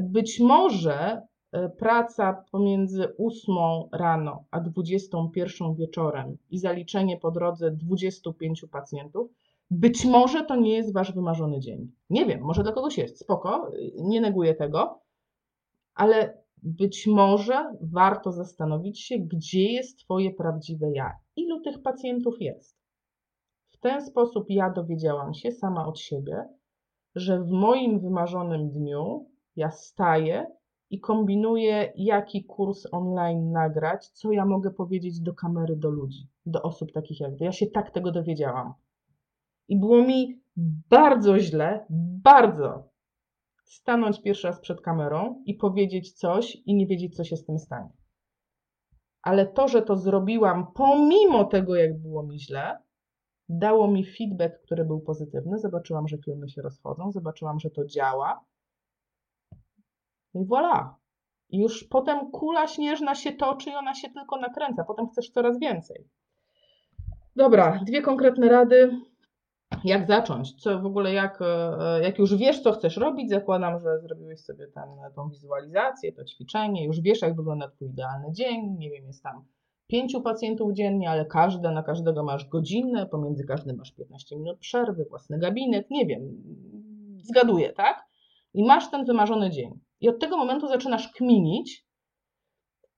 [0.00, 3.54] być może e, praca pomiędzy 8
[3.92, 9.30] rano a 21 wieczorem i zaliczenie po drodze 25 pacjentów,
[9.70, 11.92] być może to nie jest wasz wymarzony dzień.
[12.10, 15.00] Nie wiem, może dla kogoś jest, spoko, nie neguję tego,
[15.94, 21.12] ale być może warto zastanowić się, gdzie jest Twoje prawdziwe ja.
[21.36, 22.76] Ilu tych pacjentów jest?
[23.68, 26.48] W ten sposób ja dowiedziałam się sama od siebie,
[27.14, 30.46] że w moim wymarzonym dniu ja staję
[30.90, 36.62] i kombinuję, jaki kurs online nagrać, co ja mogę powiedzieć do kamery, do ludzi, do
[36.62, 37.40] osób takich jak.
[37.40, 38.74] Ja się tak tego dowiedziałam.
[39.68, 40.40] I było mi
[40.90, 41.86] bardzo źle,
[42.22, 42.95] bardzo
[43.66, 47.58] stanąć pierwszy raz przed kamerą i powiedzieć coś i nie wiedzieć, co się z tym
[47.58, 47.90] stanie.
[49.22, 52.78] Ale to, że to zrobiłam pomimo tego, jak było mi źle,
[53.48, 55.58] dało mi feedback, który był pozytywny.
[55.58, 58.44] Zobaczyłam, że filmy się rozchodzą, zobaczyłam, że to działa
[60.34, 60.94] i voilà.
[61.50, 64.84] I już potem kula śnieżna się toczy i ona się tylko nakręca.
[64.84, 66.08] Potem chcesz coraz więcej.
[67.36, 69.00] Dobra, dwie konkretne rady.
[69.84, 70.54] Jak zacząć?
[70.62, 74.66] Co w ogóle, jak, e, jak już wiesz, co chcesz robić, zakładam, że zrobiłeś sobie
[74.66, 78.76] ten, tą wizualizację, to ćwiczenie, już wiesz, jak wygląda Twój idealny dzień.
[78.78, 79.44] Nie wiem, jest tam
[79.86, 85.04] pięciu pacjentów dziennie, ale każde, na każdego masz godzinę, pomiędzy każdym masz 15 minut przerwy,
[85.04, 86.42] własny gabinet, nie wiem,
[87.22, 88.06] zgaduję, tak?
[88.54, 89.80] I masz ten wymarzony dzień.
[90.00, 91.86] I od tego momentu zaczynasz kminić,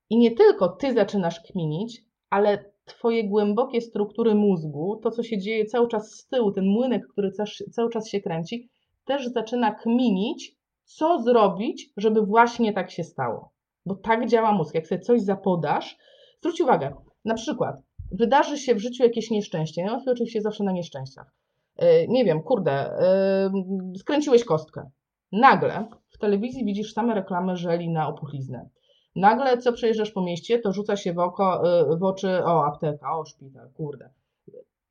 [0.09, 5.65] i nie tylko ty zaczynasz kminić, ale twoje głębokie struktury mózgu, to co się dzieje
[5.65, 7.31] cały czas z tyłu, ten młynek, który
[7.71, 8.69] cały czas się kręci,
[9.05, 13.53] też zaczyna kminić, co zrobić, żeby właśnie tak się stało.
[13.85, 14.75] Bo tak działa mózg.
[14.75, 15.97] Jak sobie coś zapodasz,
[16.39, 17.75] zwróć uwagę, na przykład
[18.11, 19.81] wydarzy się w życiu jakieś nieszczęście.
[19.81, 21.35] Ja mówię oczywiście zawsze na nieszczęściach.
[21.81, 22.97] Yy, nie wiem, kurde,
[23.53, 24.89] yy, skręciłeś kostkę.
[25.31, 28.69] Nagle w telewizji widzisz same reklamy żeli na opuchliznę.
[29.15, 33.17] Nagle co przejeżdżasz po mieście, to rzuca się w, oko, y, w oczy, o apteka,
[33.17, 34.09] o szpital, kurde.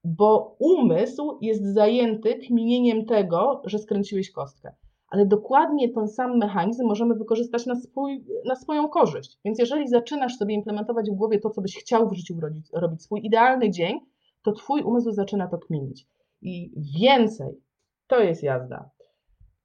[0.05, 4.75] Bo umysł jest zajęty kminieniem tego, że skręciłeś kostkę.
[5.09, 9.39] Ale dokładnie ten sam mechanizm możemy wykorzystać na, swój, na swoją korzyść.
[9.45, 13.03] Więc jeżeli zaczynasz sobie implementować w głowie to, co byś chciał w życiu robić, robić
[13.03, 14.01] swój idealny dzień,
[14.43, 16.07] to twój umysł zaczyna to kminić.
[16.43, 17.61] I więcej,
[18.07, 18.91] to jest jazda.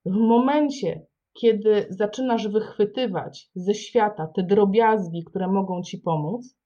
[0.06, 6.58] W momencie, kiedy zaczynasz wychwytywać ze świata te drobiazgi, które mogą ci pomóc,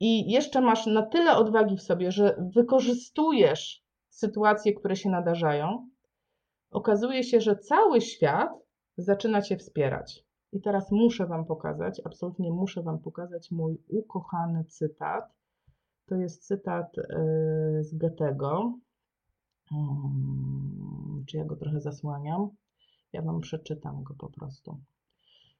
[0.00, 5.88] i jeszcze masz na tyle odwagi w sobie, że wykorzystujesz sytuacje, które się nadarzają,
[6.70, 8.50] okazuje się, że cały świat
[8.96, 10.24] zaczyna cię wspierać.
[10.52, 15.24] I teraz muszę Wam pokazać, absolutnie muszę Wam pokazać mój ukochany cytat.
[16.06, 17.04] To jest cytat e,
[17.80, 18.78] z Goethego.
[19.68, 22.48] Hmm, czy ja go trochę zasłaniam?
[23.14, 24.80] Ja Wam przeczytam go po prostu.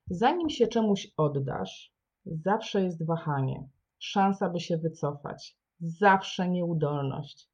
[0.06, 1.92] Zanim się czemuś oddasz,
[2.26, 7.48] zawsze jest wahanie, szansa, by się wycofać, zawsze nieudolność.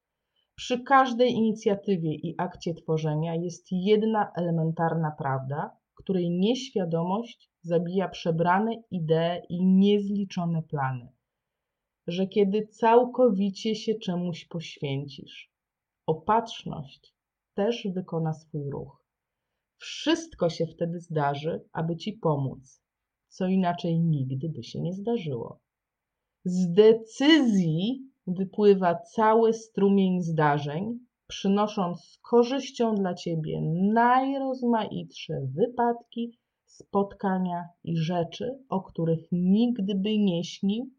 [0.54, 9.42] Przy każdej inicjatywie i akcie tworzenia jest jedna elementarna prawda, której nieświadomość zabija przebrane idee
[9.48, 11.08] i niezliczone plany.
[12.06, 15.52] Że kiedy całkowicie się czemuś poświęcisz,
[16.06, 17.14] opatrzność
[17.54, 18.99] też wykona swój ruch.
[19.80, 22.82] Wszystko się wtedy zdarzy, aby ci pomóc,
[23.28, 25.60] co inaczej nigdy by się nie zdarzyło.
[26.44, 33.60] Z decyzji wypływa cały strumień zdarzeń, przynosząc z korzyścią dla ciebie
[33.92, 40.90] najrozmaitsze wypadki, spotkania i rzeczy, o których nigdy by nie śnił,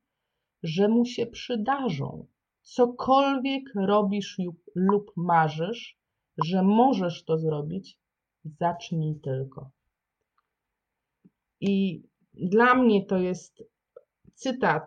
[0.63, 2.27] że mu się przydarzą.
[2.61, 4.37] Cokolwiek robisz
[4.75, 5.99] lub marzysz,
[6.45, 8.00] że możesz to zrobić,
[8.45, 9.69] zacznij tylko.
[11.61, 13.63] I Dla mnie to jest
[14.33, 14.83] cytat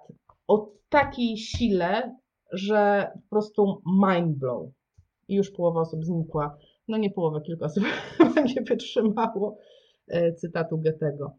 [0.48, 2.16] o takiej sile,
[2.52, 4.68] że po prostu mind blow.
[5.28, 6.56] I już połowa osób znikła.
[6.88, 7.84] No nie połowa, kilka osób
[8.56, 9.58] nie wytrzymało
[10.08, 11.36] e, cytatu Goethego.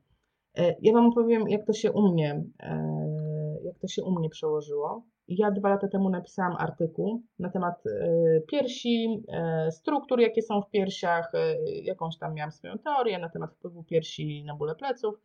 [0.57, 4.29] E, ja Wam powiem, jak to się u mnie, e, jak to się u mnie
[4.29, 5.03] przełożyło.
[5.27, 7.83] Ja dwa lata temu napisałam artykuł na temat
[8.47, 9.23] piersi,
[9.71, 11.31] struktur, jakie są w piersiach,
[11.83, 15.15] jakąś tam miałam swoją teorię na temat wpływu piersi na bóle pleców.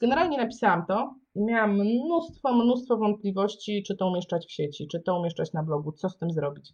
[0.00, 5.18] Generalnie napisałam to i miałam mnóstwo, mnóstwo wątpliwości, czy to umieszczać w sieci, czy to
[5.18, 6.72] umieszczać na blogu, co z tym zrobić.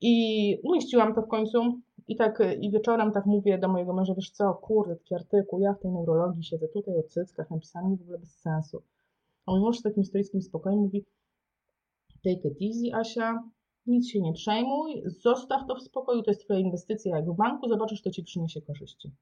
[0.00, 4.30] I umieściłam to w końcu i tak i wieczorem tak mówię do mojego męża, wiesz
[4.30, 8.02] co, kurde, taki artykuł, ja w tej neurologii siedzę tutaj o cyckach, napisałam mi w
[8.02, 8.82] ogóle bez sensu.
[9.46, 11.04] A mój mąż z takim stoickim spokojem mówi,
[12.24, 13.42] take it easy, Asia,
[13.86, 17.68] nic się nie przejmuj, zostaw to w spokoju, to jest twoja inwestycja jak w banku,
[17.68, 19.12] zobaczysz, to ci przyniesie korzyści.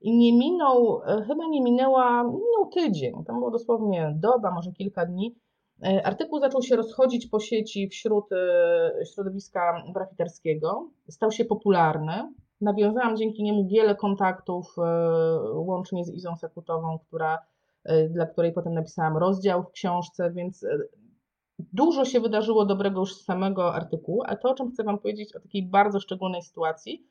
[0.00, 5.06] I nie minął, e, chyba nie minęła, minął tydzień, tam było dosłownie doba, może kilka
[5.06, 5.36] dni.
[5.84, 12.32] E, artykuł zaczął się rozchodzić po sieci wśród e, środowiska brafiterskiego, stał się popularny.
[12.60, 14.76] Nawiązałam dzięki niemu wiele kontaktów,
[15.54, 17.38] łącznie z Izą Sekutową, która,
[18.10, 20.66] dla której potem napisałam rozdział w książce, więc
[21.58, 25.36] dużo się wydarzyło dobrego już z samego artykułu, ale to, o czym chcę Wam powiedzieć,
[25.36, 27.06] o takiej bardzo szczególnej sytuacji,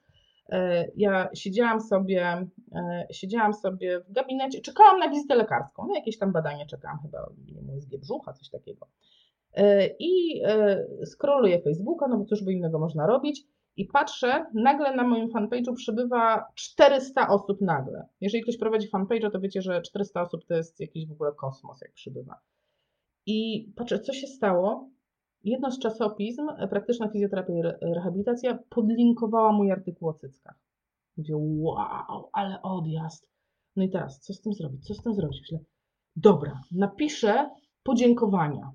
[0.49, 6.17] E, ja siedziałam sobie, e, siedziałam sobie w gabinecie, czekałam na wizytę lekarską, na jakieś
[6.17, 7.29] tam badanie czekałam, chyba
[7.75, 8.87] USG brzucha, coś takiego.
[9.53, 10.41] E, I
[11.05, 13.43] scrolluję Facebooka, no bo cóż by innego można robić.
[13.77, 18.07] I patrzę, nagle na moim fanpage'u przybywa 400 osób nagle.
[18.21, 21.81] Jeżeli ktoś prowadzi fanpage'a, to wiecie, że 400 osób to jest jakiś w ogóle kosmos,
[21.81, 22.39] jak przybywa.
[23.25, 24.89] I patrzę, co się stało
[25.43, 30.55] jedno z czasopism, praktyczna fizjoterapia i rehabilitacja, podlinkowała mój artykuł o cyckach.
[31.17, 33.29] Mówię, wow, ale odjazd.
[33.75, 34.87] No i teraz, co z tym zrobić?
[34.87, 35.39] Co z tym zrobić?
[35.41, 35.59] Myślę,
[36.15, 37.49] dobra, napiszę
[37.83, 38.71] podziękowania.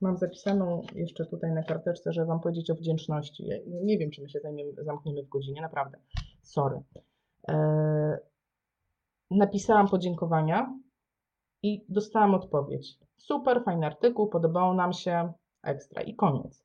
[0.00, 3.46] Mam zapisaną jeszcze tutaj na karteczce, żeby Wam powiedzieć o wdzięczności.
[3.46, 5.98] Ja nie wiem, czy my się zajmiemy, zamkniemy w godzinie, naprawdę.
[6.42, 6.82] Sorry.
[7.48, 8.16] Eee,
[9.30, 10.78] napisałam podziękowania
[11.62, 12.98] i dostałam odpowiedź.
[13.16, 16.64] Super, fajny artykuł, podobał nam się, ekstra i koniec.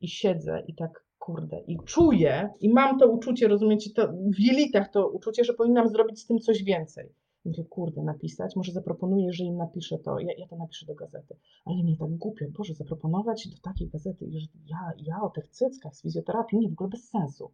[0.00, 4.90] I siedzę i tak, kurde, i czuję, i mam to uczucie, rozumiecie, to w jelitach
[4.90, 7.12] to uczucie, że powinnam zrobić z tym coś więcej.
[7.44, 11.36] Mówię, kurde, napisać, może zaproponuję, że im napiszę to, ja, ja to napiszę do gazety.
[11.64, 15.96] Ale mnie tak głupio, Boże, zaproponować do takiej gazety, że ja, ja o tych cyckach
[15.96, 17.52] z fizjoterapii, nie, w ogóle bez sensu.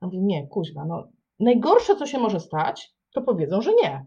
[0.00, 1.08] A mówię, nie, kuźwa, no
[1.40, 4.06] najgorsze, co się może stać, to powiedzą, że nie.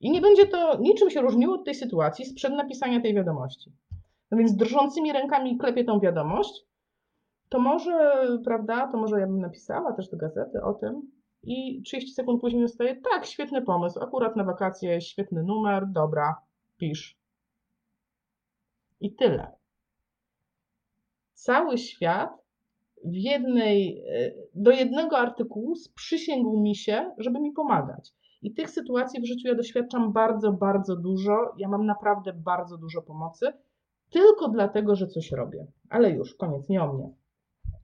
[0.00, 3.72] I nie będzie to niczym się różniło od tej sytuacji sprzed napisania tej wiadomości.
[4.30, 6.66] No więc drżącymi rękami klepię tą wiadomość,
[7.48, 11.10] to może, prawda, to może ja bym napisała też do gazety o tym
[11.42, 16.36] i 30 sekund później dostaję, tak, świetny pomysł, akurat na wakacje, świetny numer, dobra,
[16.76, 17.18] pisz.
[19.00, 19.52] I tyle.
[21.34, 22.30] Cały świat
[23.04, 28.12] w jednej, e, do jednego artykułu sprzysięgł mi się, żeby mi pomagać.
[28.42, 31.54] I tych sytuacji w życiu ja doświadczam bardzo, bardzo dużo.
[31.58, 33.52] Ja mam naprawdę bardzo dużo pomocy
[34.10, 35.66] tylko dlatego, że coś robię.
[35.90, 37.10] Ale już, koniec, nie o mnie.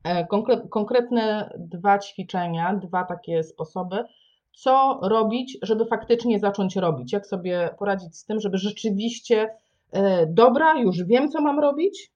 [0.04, 0.26] E,
[0.70, 4.04] konkretne dwa ćwiczenia, dwa takie sposoby,
[4.52, 9.54] co robić, żeby faktycznie zacząć robić, jak sobie poradzić z tym, żeby rzeczywiście,
[9.92, 12.12] e, dobra, już wiem, co mam robić,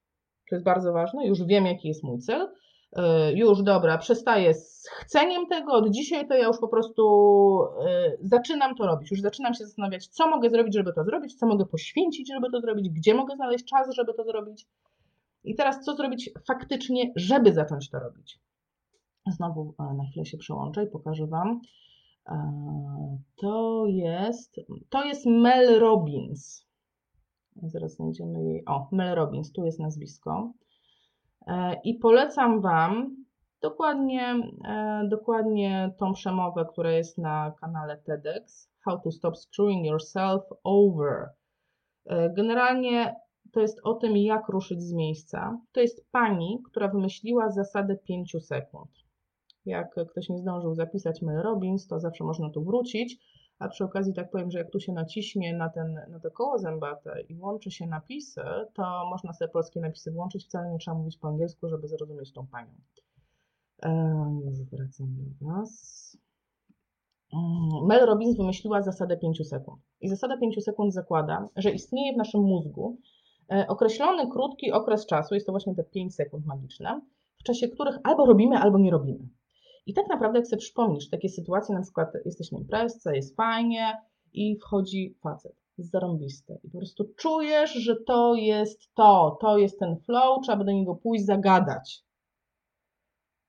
[0.51, 2.49] to jest bardzo ważne, już wiem, jaki jest mój cel,
[3.35, 7.03] już dobra, przestaję z chceniem tego, od dzisiaj to ja już po prostu
[7.87, 11.47] e, zaczynam to robić, już zaczynam się zastanawiać, co mogę zrobić, żeby to zrobić, co
[11.47, 14.67] mogę poświęcić, żeby to zrobić, gdzie mogę znaleźć czas, żeby to zrobić.
[15.45, 18.39] I teraz co zrobić faktycznie, żeby zacząć to robić.
[19.27, 21.61] Znowu e, na chwilę się przełączę i pokażę Wam.
[23.37, 24.57] To jest,
[24.91, 26.67] to jest Mel Robbins.
[27.63, 28.65] Zaraz znajdziemy jej.
[28.67, 30.53] O, Mel Robbins, tu jest nazwisko.
[31.47, 33.17] E, I polecam Wam
[33.63, 38.70] dokładnie, e, dokładnie tą przemowę, która jest na kanale TEDx.
[38.85, 41.31] How to stop screwing yourself over.
[42.07, 43.14] E, generalnie
[43.53, 45.61] to jest o tym, jak ruszyć z miejsca.
[45.73, 48.91] To jest pani, która wymyśliła zasadę 5 sekund.
[49.66, 53.18] Jak ktoś nie zdążył zapisać Mel Robbins, to zawsze można tu wrócić
[53.59, 56.59] a przy okazji tak powiem, że jak tu się naciśnie na, ten, na to koło
[56.59, 58.43] zębate i włączy się napisy,
[58.75, 62.47] to można sobie polskie napisy włączyć, wcale nie trzeba mówić po angielsku, żeby zrozumieć tą
[62.47, 62.73] panią.
[63.83, 65.07] E, już wracam
[65.41, 65.97] do Was.
[67.33, 69.83] Mm, Mel Robbins wymyśliła zasadę 5 sekund.
[70.01, 72.99] I zasada 5 sekund zakłada, że istnieje w naszym mózgu
[73.53, 77.01] e, określony krótki okres czasu, jest to właśnie te 5 sekund magiczne,
[77.39, 79.29] w czasie których albo robimy, albo nie robimy.
[79.87, 84.03] I tak naprawdę, jak sobie przypomnisz takie sytuacje, na przykład jesteś na imprezce, jest fajnie
[84.32, 85.57] i wchodzi facet.
[85.78, 86.59] zarąbiste.
[86.64, 90.95] I po prostu czujesz, że to jest to, to jest ten flow, trzeba do niego
[90.95, 92.03] pójść, zagadać.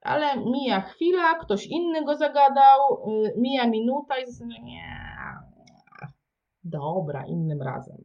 [0.01, 5.07] Ale mija chwila, ktoś inny go zagadał, yy, mija minuta i zastanawia nie,
[6.63, 8.03] dobra, innym razem.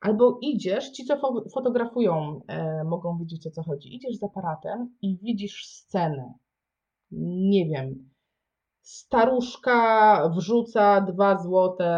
[0.00, 3.96] Albo idziesz, ci co fo fotografują e, mogą widzieć o co chodzi.
[3.96, 6.34] Idziesz z aparatem i widzisz scenę.
[7.10, 8.10] Nie wiem,
[8.82, 11.90] staruszka wrzuca dwa złote,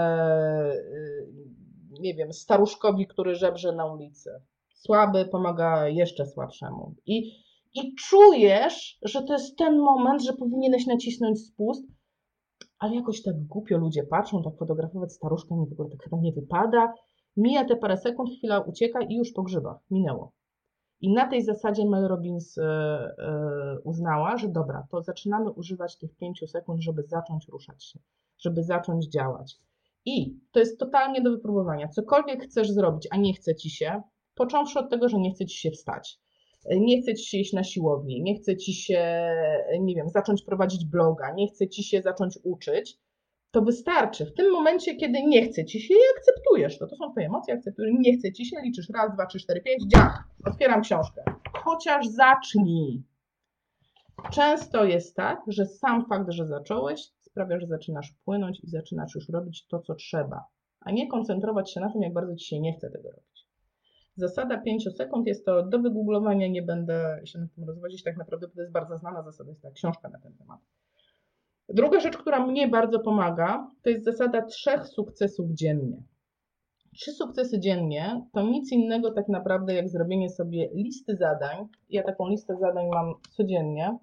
[0.74, 1.32] y,
[2.00, 4.30] nie wiem, staruszkowi, który żebrze na ulicy.
[4.74, 6.94] Słaby pomaga jeszcze słabszemu.
[7.06, 7.32] I,
[7.74, 11.84] I czujesz, że to jest ten moment, że powinieneś nacisnąć spust,
[12.78, 16.32] ale jakoś tak głupio ludzie patrzą, tak fotografować staruszkę nie w ogóle tak chyba nie
[16.32, 16.94] wypada.
[17.36, 19.76] Mija te parę sekund, chwila ucieka i już po grzybach.
[19.90, 20.32] Minęło.
[21.00, 26.16] I na tej zasadzie Mel Robbins e, e, uznała, że dobra, to zaczynamy używać tych
[26.16, 27.98] pięciu sekund, żeby zacząć ruszać się,
[28.38, 29.58] żeby zacząć działać.
[30.04, 31.88] I to jest totalnie do wypróbowania.
[31.88, 34.02] Cokolwiek chcesz zrobić, a nie chce ci się,
[34.34, 36.18] począwszy od tego, że nie chce ci się wstać,
[36.66, 39.30] e, nie chce ci się iść na siłownię, nie chce ci się,
[39.80, 42.98] nie wiem, zacząć prowadzić bloga, nie chce ci się zacząć uczyć,
[43.50, 44.26] to wystarczy.
[44.26, 47.54] W tym momencie, kiedy nie chce ci się i akceptujesz to, to są twoje emocje,
[47.54, 51.24] akceptujesz, nie chce ci się, liczysz raz, dwa, trzy, cztery, pięć, dziach, otwieram książkę.
[51.64, 53.02] Chociaż zacznij.
[54.30, 59.28] Często jest tak, że sam fakt, że zacząłeś, sprawia, że zaczynasz płynąć i zaczynasz już
[59.28, 60.44] robić to, co trzeba,
[60.80, 63.46] a nie koncentrować się na tym, jak bardzo ci się nie chce tego robić.
[64.16, 68.48] Zasada 5 sekund jest to do wygooglowania, nie będę się nad tym rozwodzić, tak naprawdę
[68.48, 70.60] to jest bardzo znana zasada, jest ta książka na ten temat.
[71.74, 76.02] Druga rzecz, która mnie bardzo pomaga, to jest zasada trzech sukcesów dziennie.
[76.94, 81.68] Trzy sukcesy dziennie to nic innego tak naprawdę jak zrobienie sobie listy zadań.
[81.88, 83.98] Ja taką listę zadań mam codziennie.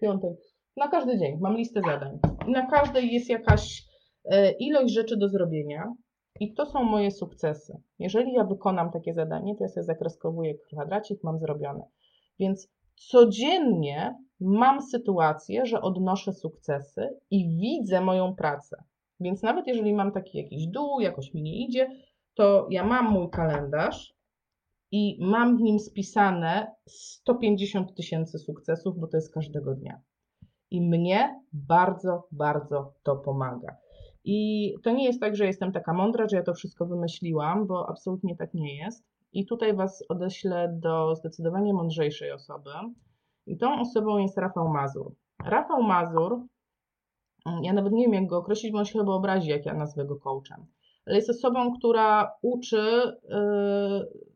[0.00, 0.36] Piątek,
[0.76, 2.18] na każdy dzień mam listę zadań.
[2.48, 3.82] Na każdej jest jakaś
[4.24, 5.94] e, ilość rzeczy do zrobienia.
[6.40, 7.80] I to są moje sukcesy.
[7.98, 11.84] Jeżeli ja wykonam takie zadanie, to ja sobie zakreskowuję kwadracik, mam zrobione.
[12.38, 12.68] Więc
[13.00, 18.84] codziennie mam sytuację, że odnoszę sukcesy i widzę moją pracę.
[19.20, 21.90] Więc nawet jeżeli mam taki jakiś dół, jakoś mi nie idzie,
[22.34, 24.14] to ja mam mój kalendarz
[24.92, 30.00] i mam w nim spisane 150 tysięcy sukcesów, bo to jest każdego dnia.
[30.70, 33.76] I mnie bardzo, bardzo to pomaga.
[34.24, 37.88] I to nie jest tak, że jestem taka mądra, że ja to wszystko wymyśliłam, bo
[37.88, 39.04] absolutnie tak nie jest.
[39.32, 42.70] I tutaj Was odeślę do zdecydowanie mądrzejszej osoby.
[43.46, 45.12] I tą osobą jest Rafał Mazur.
[45.44, 46.32] Rafał Mazur,
[47.46, 49.74] mm, ja nawet nie wiem jak go określić, bo on się chyba obrazi, jak ja
[49.74, 50.66] nazwę go coachem,
[51.06, 54.30] ale jest osobą, która uczy yy,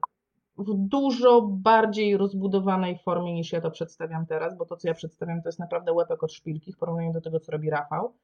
[0.58, 5.42] w dużo bardziej rozbudowanej formie niż ja to przedstawiam teraz, bo to, co ja przedstawiam,
[5.42, 8.14] to jest naprawdę łepek od szpilki w porównaniu do tego, co robi Rafał.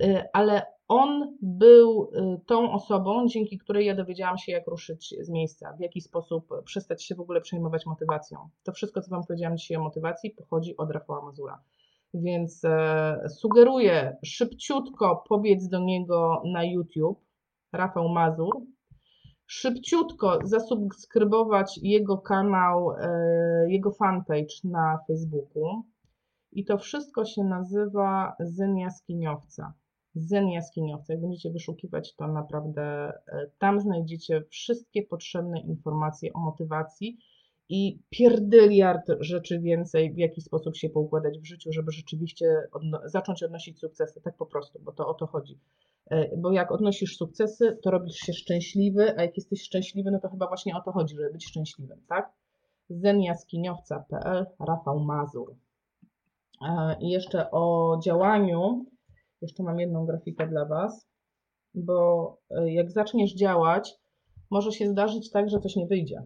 [0.00, 5.28] Y, ale on był y, tą osobą, dzięki której ja dowiedziałam się, jak ruszyć z
[5.28, 8.48] miejsca, w jaki sposób przestać się w ogóle przejmować motywacją.
[8.62, 11.62] To wszystko, co Wam powiedziałam dzisiaj o motywacji, pochodzi od Rafała Mazura.
[12.14, 17.20] Więc e, sugeruję szybciutko pobiec do niego na YouTube,
[17.72, 18.60] Rafał Mazur.
[19.46, 25.82] Szybciutko zasubskrybować jego kanał, e, jego fanpage na Facebooku.
[26.52, 29.72] I to wszystko się nazywa Zen Jaskiniowca.
[30.14, 31.12] Zen Jaskiniowca.
[31.12, 37.18] Jak będziecie wyszukiwać, to naprawdę e, tam znajdziecie wszystkie potrzebne informacje o motywacji
[37.68, 43.42] i pierdyliard rzeczy więcej, w jaki sposób się poukładać w życiu, żeby rzeczywiście odno zacząć
[43.42, 45.58] odnosić sukcesy, tak po prostu, bo to o to chodzi.
[46.10, 50.28] E, bo jak odnosisz sukcesy, to robisz się szczęśliwy, a jak jesteś szczęśliwy, no to
[50.28, 52.32] chyba właśnie o to chodzi, żeby być szczęśliwym, tak?
[52.88, 55.54] zenjaskiniowca.pl Rafał Mazur.
[56.62, 58.86] E, I jeszcze o działaniu
[59.42, 61.08] jeszcze mam jedną grafikę dla Was,
[61.74, 63.94] bo e, jak zaczniesz działać,
[64.50, 66.22] może się zdarzyć tak, że coś nie wyjdzie.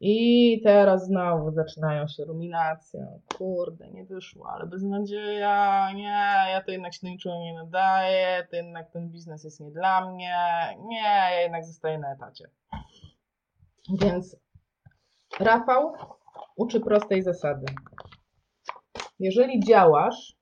[0.00, 3.06] I teraz znowu zaczynają się ruminacje.
[3.38, 8.56] Kurde, nie wyszło, ale beznadzieja, nie, ja to jednak się do niczego nie nadaję, to
[8.56, 10.36] jednak ten biznes jest nie dla mnie,
[10.78, 12.50] nie, ja jednak zostaję na etacie.
[14.00, 14.36] Więc
[15.40, 15.92] Rafał
[16.56, 17.66] uczy prostej zasady.
[19.18, 20.37] Jeżeli działasz,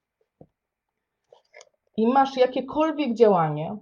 [1.97, 3.77] i masz jakiekolwiek działanie,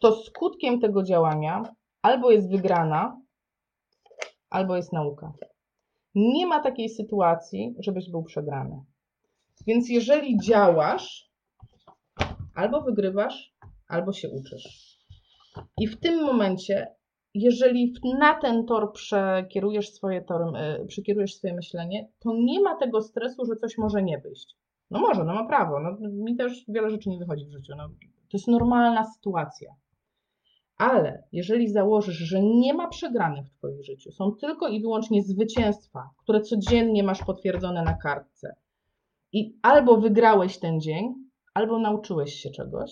[0.00, 1.62] to skutkiem tego działania
[2.02, 3.20] albo jest wygrana,
[4.50, 5.32] albo jest nauka.
[6.14, 8.84] Nie ma takiej sytuacji, żebyś był przegrany.
[9.66, 11.30] Więc jeżeli działasz,
[12.54, 13.54] albo wygrywasz,
[13.88, 14.98] albo się uczysz.
[15.80, 16.94] I w tym momencie,
[17.34, 23.00] jeżeli na ten tor przekierujesz swoje, tor, e, przekierujesz swoje myślenie, to nie ma tego
[23.02, 24.56] stresu, że coś może nie wyjść.
[24.90, 25.80] No może, no ma prawo.
[25.80, 27.72] No, mi też wiele rzeczy nie wychodzi w życiu.
[27.76, 29.74] No, To jest normalna sytuacja.
[30.76, 36.10] Ale jeżeli założysz, że nie ma przegranych w Twoim życiu, są tylko i wyłącznie zwycięstwa,
[36.16, 38.56] które codziennie masz potwierdzone na kartce,
[39.32, 41.14] i albo wygrałeś ten dzień,
[41.54, 42.90] albo nauczyłeś się czegoś,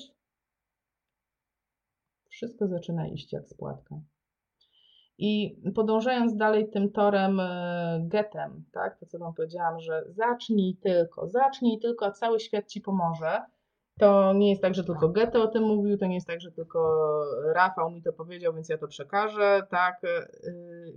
[2.29, 4.01] wszystko zaczyna iść jak spłatka.
[5.19, 11.29] I podążając dalej tym torem e, getem, tak, to co Wam powiedziałam, że zacznij tylko,
[11.29, 13.41] zacznij tylko, a cały świat Ci pomoże.
[13.99, 16.53] To nie jest tak, że tylko Goethe o tym mówił, to nie jest tak, że
[16.53, 16.81] tylko
[17.55, 20.05] Rafał mi to powiedział, więc ja to przekażę, tak.
[20.05, 20.29] E,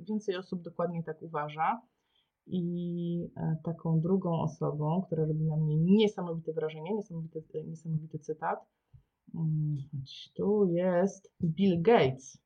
[0.07, 1.81] więcej osób dokładnie tak uważa.
[2.47, 8.59] I e, taką drugą osobą, która robi na mnie niesamowite wrażenie, niesamowity, niesamowity cytat,
[9.35, 9.77] mm,
[10.35, 12.37] tu jest Bill Gates.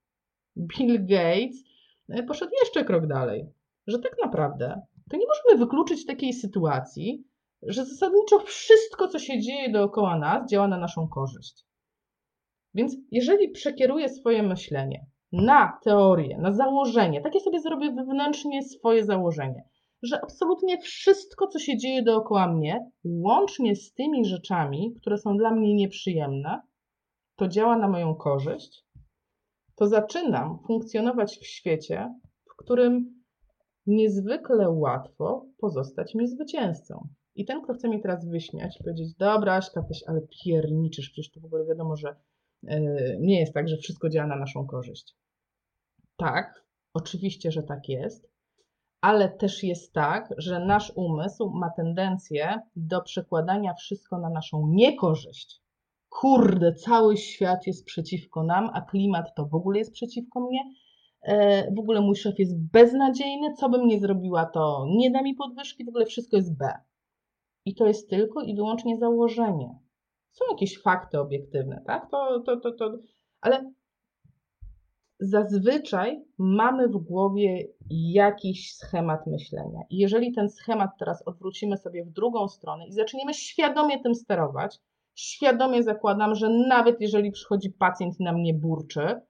[0.57, 1.63] Bill Gates
[2.09, 3.49] e, poszedł jeszcze krok dalej,
[3.87, 4.81] że tak naprawdę
[5.11, 7.23] to nie możemy wykluczyć takiej sytuacji,
[7.61, 11.65] że zasadniczo wszystko, co się dzieje dookoła nas, działa na naszą korzyść.
[12.73, 19.63] Więc jeżeli przekieruję swoje myślenie na teorię, na założenie, takie sobie zrobię wewnętrznie swoje założenie,
[20.03, 25.51] że absolutnie wszystko, co się dzieje dookoła mnie, łącznie z tymi rzeczami, które są dla
[25.51, 26.61] mnie nieprzyjemne,
[27.35, 28.84] to działa na moją korzyść,
[29.75, 32.13] to zaczynam funkcjonować w świecie,
[32.51, 33.23] w którym
[33.85, 37.07] niezwykle łatwo pozostać mi zwycięzcą.
[37.35, 41.45] I ten, kto chce mi teraz wyśmiać, powiedzieć, dobra, Aśka, ale pierniczysz, przecież to w
[41.45, 42.15] ogóle wiadomo, że
[42.63, 45.15] yy, nie jest tak, że wszystko działa na naszą korzyść.
[46.17, 48.29] Tak, oczywiście, że tak jest,
[49.01, 55.64] ale też jest tak, że nasz umysł ma tendencję do przekładania wszystko na naszą niekorzyść
[56.21, 60.59] kurde, cały świat jest przeciwko nam, a klimat to w ogóle jest przeciwko mnie.
[61.21, 65.35] E, w ogóle mój szef jest beznadziejny, co bym nie zrobiła, to nie da mi
[65.35, 66.73] podwyżki, w ogóle wszystko jest B.
[67.65, 69.79] I to jest tylko i wyłącznie założenie.
[70.31, 72.11] Są jakieś fakty obiektywne, tak?
[72.11, 72.97] To, to, to, to,
[73.41, 73.71] ale
[75.19, 79.79] zazwyczaj mamy w głowie jakiś schemat myślenia.
[79.89, 84.79] I jeżeli ten schemat teraz odwrócimy sobie w drugą stronę i zaczniemy świadomie tym sterować,
[85.15, 89.21] świadomie zakładam, że nawet jeżeli przychodzi pacjent i na mnie burczy,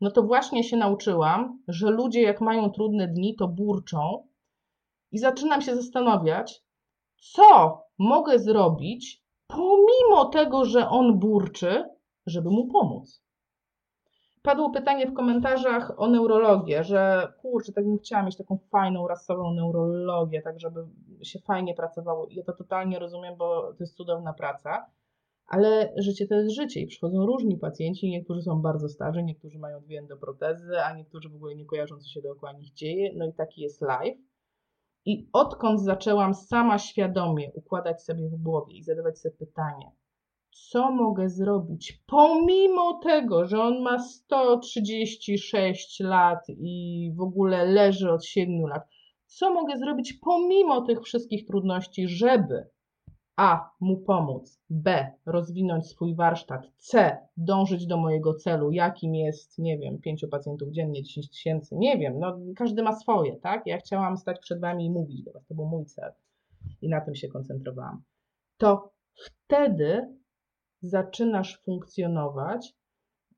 [0.00, 4.28] no to właśnie się nauczyłam, że ludzie jak mają trudne dni, to burczą
[5.12, 6.62] i zaczynam się zastanawiać,
[7.16, 11.84] co mogę zrobić pomimo tego, że on burczy,
[12.26, 13.23] żeby mu pomóc.
[14.44, 19.54] Padło pytanie w komentarzach o neurologię, że kurczę, tak bym chciała mieć taką fajną, rasową
[19.54, 20.86] neurologię, tak żeby
[21.22, 22.26] się fajnie pracowało.
[22.30, 24.86] Ja to totalnie rozumiem, bo to jest cudowna praca,
[25.46, 29.80] ale życie to jest życie i przychodzą różni pacjenci, niektórzy są bardzo starzy, niektórzy mają
[29.80, 33.32] dwie endoprotezy, a niektórzy w ogóle nie kojarzą, co się dookoła nich dzieje, no i
[33.32, 34.18] taki jest life.
[35.04, 39.90] I odkąd zaczęłam sama świadomie układać sobie w głowie i zadawać sobie pytanie,
[40.54, 48.24] co mogę zrobić, pomimo tego, że on ma 136 lat i w ogóle leży od
[48.24, 48.88] 7 lat,
[49.26, 52.66] co mogę zrobić pomimo tych wszystkich trudności, żeby
[53.36, 53.70] a.
[53.80, 55.12] mu pomóc, b.
[55.26, 57.18] rozwinąć swój warsztat, c.
[57.36, 62.18] dążyć do mojego celu, jakim jest, nie wiem, pięciu pacjentów dziennie, 10 tysięcy, nie wiem,
[62.18, 63.66] no każdy ma swoje, tak?
[63.66, 66.12] Ja chciałam stać przed Wami i mówić do Was, to był mój cel
[66.82, 68.02] i na tym się koncentrowałam.
[68.56, 70.14] To wtedy
[70.84, 72.74] zaczynasz funkcjonować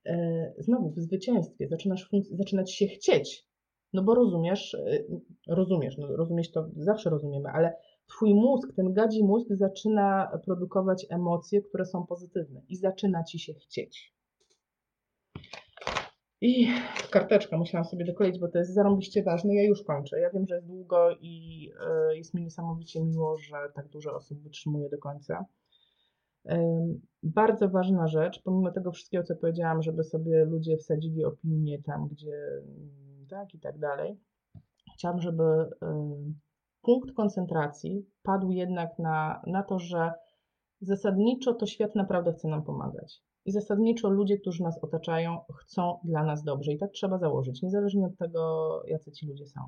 [0.06, 3.46] e, znowu w zwycięstwie, zaczynasz zaczynać się chcieć,
[3.92, 5.04] no bo rozumiesz, e,
[5.48, 7.76] rozumiesz, no rozumieć to zawsze rozumiemy, ale
[8.06, 13.54] Twój mózg, ten gadzi mózg zaczyna produkować emocje, które są pozytywne i zaczyna ci się
[13.54, 14.14] chcieć.
[16.40, 16.68] I
[17.10, 19.54] karteczka musiałam sobie dokleić, bo to jest zarąbiście ważne.
[19.54, 20.20] Ja już kończę.
[20.20, 24.42] Ja wiem, że jest długo i e, jest mi niesamowicie miło, że tak dużo osób
[24.42, 25.44] wytrzymuje do końca.
[27.22, 32.62] Bardzo ważna rzecz, pomimo tego wszystkiego, co powiedziałam, żeby sobie ludzie wsadzili opinię tam, gdzie
[33.30, 34.20] tak i tak dalej.
[34.94, 35.42] Chciałam, żeby
[36.82, 40.12] punkt koncentracji padł jednak na, na to, że
[40.80, 43.22] zasadniczo to świat naprawdę chce nam pomagać.
[43.44, 46.72] I zasadniczo ludzie, którzy nas otaczają, chcą dla nas dobrze.
[46.72, 49.60] I tak trzeba założyć, niezależnie od tego, jacy ci ludzie są.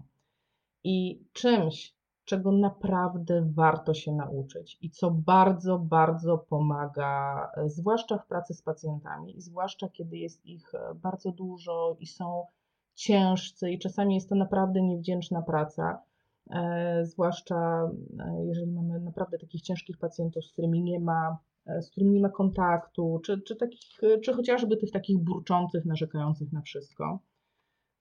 [0.84, 1.97] I czymś,
[2.28, 9.38] czego naprawdę warto się nauczyć i co bardzo, bardzo pomaga, zwłaszcza w pracy z pacjentami,
[9.38, 12.46] i zwłaszcza kiedy jest ich bardzo dużo i są
[12.94, 16.02] ciężcy, i czasami jest to naprawdę niewdzięczna praca,
[16.50, 21.90] E, zwłaszcza e, jeżeli mamy naprawdę takich ciężkich pacjentów, z którymi nie ma, e, z
[21.90, 27.18] którymi nie ma kontaktu, czy, czy, takich, czy chociażby tych takich burczących, narzekających na wszystko,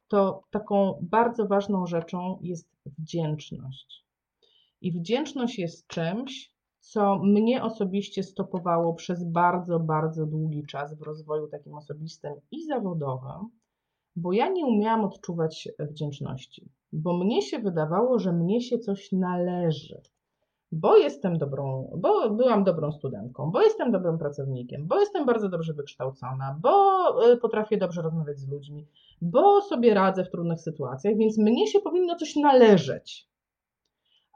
[0.07, 4.06] to taką bardzo ważną rzeczą jest wdzięczność.
[4.87, 11.47] I wdzięczność jest czymś, co mnie osobiście stopowało przez bardzo, bardzo długi czas w rozwoju
[11.47, 13.49] takim osobistym i zawodowym,
[14.15, 20.01] bo ja nie umiałam odczuwać wdzięczności, bo mnie się wydawało, że mnie się coś należy
[20.71, 25.73] bo jestem dobrą, bo byłam dobrą studentką, bo jestem dobrym pracownikiem, bo jestem bardzo dobrze
[25.73, 28.87] wykształcona, bo y, potrafię dobrze rozmawiać z ludźmi,
[29.21, 33.27] bo sobie radzę w trudnych sytuacjach, więc mnie się powinno coś należeć.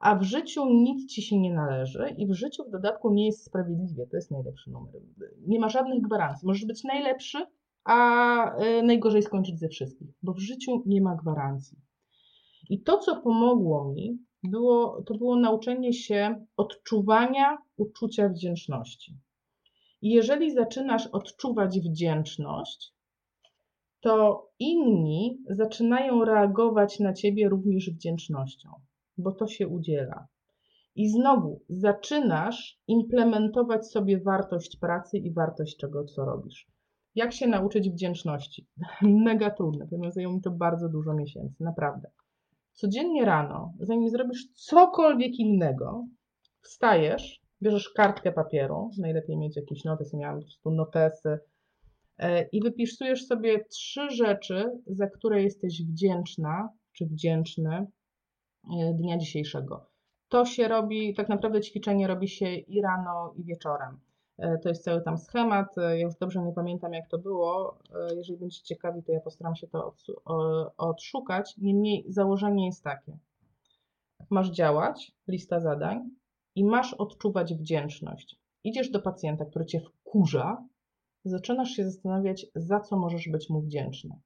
[0.01, 3.45] A w życiu nic ci się nie należy i w życiu w dodatku nie jest
[3.45, 4.07] sprawiedliwie.
[4.07, 4.93] To jest najlepszy numer.
[5.47, 6.47] Nie ma żadnych gwarancji.
[6.47, 7.45] Możesz być najlepszy,
[7.83, 11.77] a y, najgorzej skończyć ze wszystkich, bo w życiu nie ma gwarancji.
[12.69, 19.17] I to, co pomogło mi, było, to było nauczenie się odczuwania uczucia wdzięczności.
[20.01, 22.93] I jeżeli zaczynasz odczuwać wdzięczność,
[23.99, 28.69] to inni zaczynają reagować na ciebie również wdzięcznością,
[29.17, 30.27] bo to się udziela.
[30.95, 36.67] I znowu zaczynasz implementować sobie wartość pracy i wartość czego, co robisz.
[37.15, 38.67] Jak się nauczyć wdzięczności?
[39.01, 42.11] Mega trudne, ponieważ zajęło mi to bardzo dużo miesięcy, naprawdę
[42.73, 46.07] codziennie rano, zanim zrobisz cokolwiek innego,
[46.61, 51.39] wstajesz, bierzesz kartkę papieru, najlepiej mieć jakiś notes, miałam po prostu notesy,
[52.17, 57.87] e, i wypisujesz sobie trzy rzeczy, za które jesteś wdzięczna czy wdzięczny
[58.93, 59.85] dnia dzisiejszego.
[60.29, 63.99] To się robi, tak naprawdę ćwiczenie robi się i rano, i wieczorem.
[64.37, 65.77] E, to jest cały tam schemat.
[65.77, 67.79] E, ja już dobrze nie pamiętam, jak to było.
[67.95, 69.93] E, jeżeli będziecie ciekawi, to ja postaram się to
[70.77, 71.57] odszukać.
[71.57, 73.17] Niemniej założenie jest takie.
[74.29, 76.09] Masz działać, lista zadań
[76.55, 78.39] i masz odczuwać wdzięczność.
[78.63, 80.67] Idziesz do pacjenta, który cię wkurza,
[81.25, 84.19] zaczynasz się zastanawiać, za co możesz być mu wdzięczny.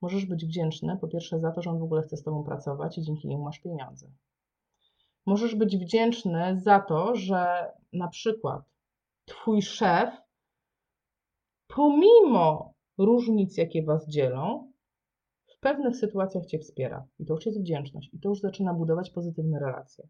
[0.00, 2.98] Możesz być wdzięczny, po pierwsze, za to, że on w ogóle chce z tobą pracować
[2.98, 4.06] i dzięki niemu masz pieniądze.
[5.26, 8.62] Możesz być wdzięczny za to, że na przykład
[9.24, 10.10] Twój szef,
[11.66, 14.72] pomimo różnic, jakie Was dzielą,
[15.46, 17.06] w pewnych sytuacjach Cię wspiera.
[17.18, 18.10] I to już jest wdzięczność.
[18.12, 20.08] I to już zaczyna budować pozytywne relacje.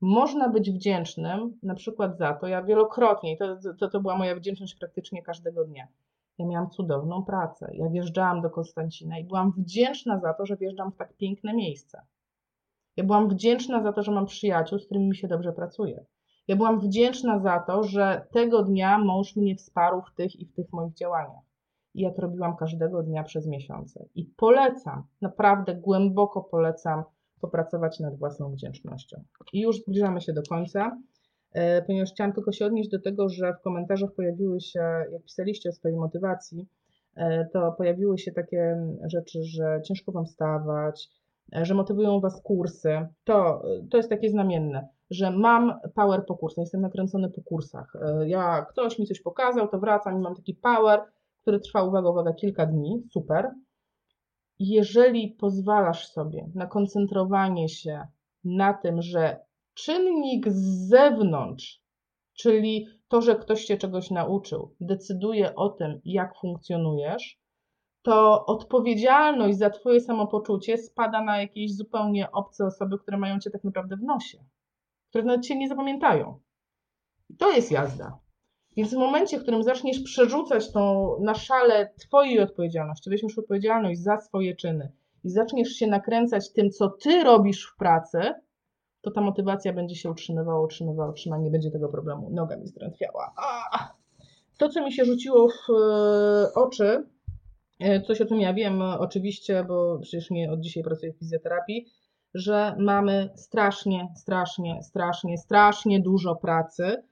[0.00, 4.74] Można być wdzięcznym na przykład za to, ja wielokrotnie, to, to, to była moja wdzięczność
[4.74, 5.88] praktycznie każdego dnia.
[6.38, 7.70] Ja miałam cudowną pracę.
[7.74, 12.00] Ja wjeżdżałam do Konstancina i byłam wdzięczna za to, że wjeżdżam w tak piękne miejsce.
[12.96, 16.04] Ja byłam wdzięczna za to, że mam przyjaciół, z którymi mi się dobrze pracuje.
[16.48, 20.52] Ja byłam wdzięczna za to, że tego dnia mąż mnie wsparł w tych i w
[20.52, 21.44] tych moich działaniach.
[21.94, 24.06] I ja to robiłam każdego dnia przez miesiące.
[24.14, 27.02] I polecam, naprawdę głęboko polecam
[27.40, 29.24] popracować nad własną wdzięcznością.
[29.52, 30.98] I już zbliżamy się do końca,
[31.86, 34.80] ponieważ chciałam tylko się odnieść do tego, że w komentarzach pojawiły się,
[35.12, 36.66] jak pisaliście o swojej motywacji,
[37.16, 38.76] e, to pojawiły się takie
[39.06, 41.08] rzeczy, że ciężko wam stawać,
[41.56, 43.06] e, że motywują was kursy.
[43.24, 47.96] To, to jest takie znamienne że mam power po kursach, jestem nakręcony po kursach.
[47.96, 51.00] E, ja, ktoś mi coś pokazał, to wracam i mam taki power,
[51.42, 53.50] który trwa, uwaga, uwaga, kilka dni, super.
[54.58, 58.06] Jeżeli pozwalasz sobie na koncentrowanie się
[58.44, 59.40] na tym, że
[59.84, 61.82] czynnik z zewnątrz,
[62.34, 67.38] czyli to, że ktoś cię czegoś nauczył, decyduje o tym, jak funkcjonujesz,
[68.02, 73.64] to odpowiedzialność za Twoje samopoczucie spada na jakieś zupełnie obce osoby, które mają Cię tak
[73.64, 74.38] naprawdę w nosie
[75.08, 76.40] które nawet cię nie zapamiętają.
[77.30, 78.18] I to jest jazda.
[78.76, 84.20] Więc w momencie, w którym zaczniesz przerzucać tą na szale Twojej odpowiedzialności, weźmiesz odpowiedzialność za
[84.20, 84.92] swoje czyny
[85.24, 88.34] i zaczniesz się nakręcać tym, co Ty robisz w pracy,
[89.00, 92.30] to ta motywacja będzie się utrzymywała, utrzymywała, utrzymywała, nie będzie tego problemu.
[92.30, 93.34] Noga mi zdrętwiała.
[94.58, 97.06] To, co mi się rzuciło w e, oczy,
[97.80, 101.86] e, coś o tym ja wiem oczywiście, bo przecież nie od dzisiaj pracuję w fizjoterapii,
[102.34, 107.02] że mamy strasznie, strasznie, strasznie, strasznie dużo pracy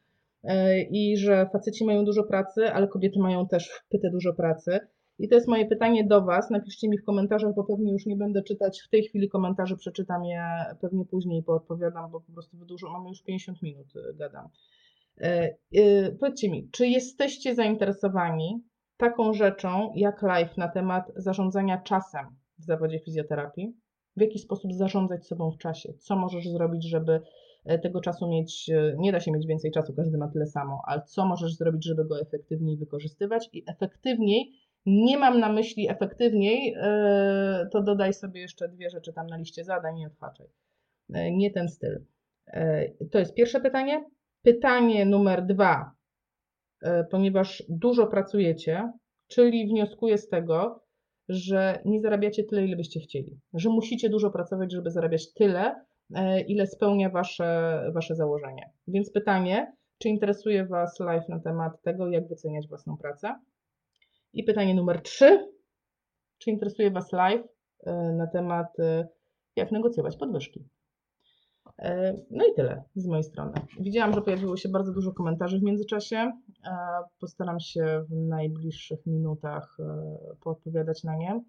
[0.44, 4.80] e, i że faceci mają dużo pracy, ale kobiety mają też wpyte dużo pracy.
[5.18, 6.50] I to jest moje pytanie do Was.
[6.50, 10.24] Napiszcie mi w komentarzach, bo pewnie już nie będę czytać w tej chwili komentarzy, przeczytam
[10.24, 10.42] je
[10.80, 14.48] pewnie później i poodpowiadam, bo po prostu dużo, mamy już 50 minut, e, gadam.
[15.20, 15.56] E,
[16.20, 18.64] powiedzcie mi, czy jesteście zainteresowani
[18.96, 22.26] taką rzeczą jak live na temat zarządzania czasem
[22.58, 23.76] w zawodzie fizjoterapii?
[24.16, 27.20] w jaki sposób zarządzać sobą w czasie, co możesz zrobić, żeby
[27.64, 30.80] e, tego czasu mieć, e, nie da się mieć więcej czasu, każdy ma tyle samo,
[30.86, 34.52] ale co możesz zrobić, żeby go efektywniej wykorzystywać i efektywniej,
[34.86, 39.64] nie mam na myśli efektywniej, e, to dodaj sobie jeszcze dwie rzeczy tam na liście
[39.64, 40.46] zadań, nie odhaczaj.
[41.32, 42.04] Nie ten styl.
[43.10, 44.04] To jest pierwsze pytanie.
[44.42, 45.90] Pytanie numer dwa,
[47.10, 48.92] ponieważ dużo pracujecie,
[49.28, 50.86] czyli wnioskuję z tego,
[51.28, 55.84] że nie zarabiacie tyle, ile byście chcieli, że musicie dużo pracować, żeby zarabiać tyle,
[56.14, 58.70] e, ile spełnia wasze, wasze założenie.
[58.88, 63.34] Więc pytanie, czy interesuje Was live na temat tego, jak wyceniać własną pracę?
[64.32, 65.52] I pytanie numer trzy,
[66.38, 67.44] czy interesuje Was live
[67.86, 69.08] e, na temat, e,
[69.56, 70.68] jak negocjować podwyżki?
[71.78, 73.52] E, No i tyle z mojej strony.
[73.80, 76.32] Widziałam, że pojawiło się bardzo dużo komentarzy w międzyczasie.
[77.20, 79.76] Postaram się w najbliższych minutach
[80.40, 81.40] poodpowiadać na nie.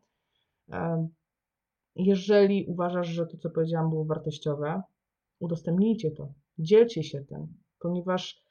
[1.95, 4.81] Jeżeli uważasz, że to, co powiedziałam, było wartościowe,
[5.39, 7.47] udostępnijcie to, dzielcie się tym,
[7.79, 8.43] ponieważ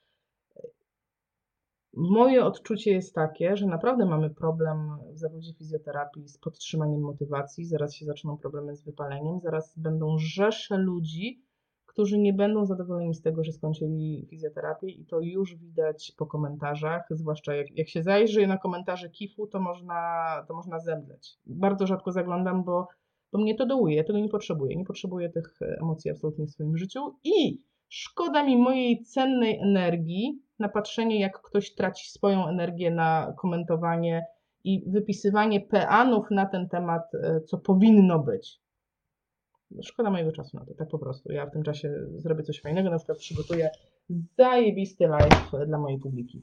[1.96, 7.66] moje odczucie jest takie, że naprawdę mamy problem w zawodzie fizjoterapii z podtrzymaniem motywacji.
[7.66, 11.42] Zaraz się zaczną problemy z wypaleniem, zaraz będą rzesze ludzi,
[11.86, 17.02] którzy nie będą zadowoleni z tego, że skończyli fizjoterapię i to już widać po komentarzach,
[17.10, 21.38] zwłaszcza jak, jak się zajrzy na komentarze KIF-u, to można, to można zemdleć.
[21.46, 22.88] Bardzo rzadko zaglądam, bo,
[23.32, 27.16] bo mnie to dołuje, tego nie potrzebuję, nie potrzebuję tych emocji absolutnie w swoim życiu
[27.24, 34.26] i szkoda mi mojej cennej energii na patrzenie, jak ktoś traci swoją energię na komentowanie
[34.64, 38.60] i wypisywanie peanów na ten temat, e, co powinno być.
[39.82, 41.32] Szkoda mojego czasu na to, tak po prostu.
[41.32, 43.70] Ja w tym czasie zrobię coś fajnego, na przykład przygotuję
[44.38, 46.40] zajebisty live dla mojej publiki.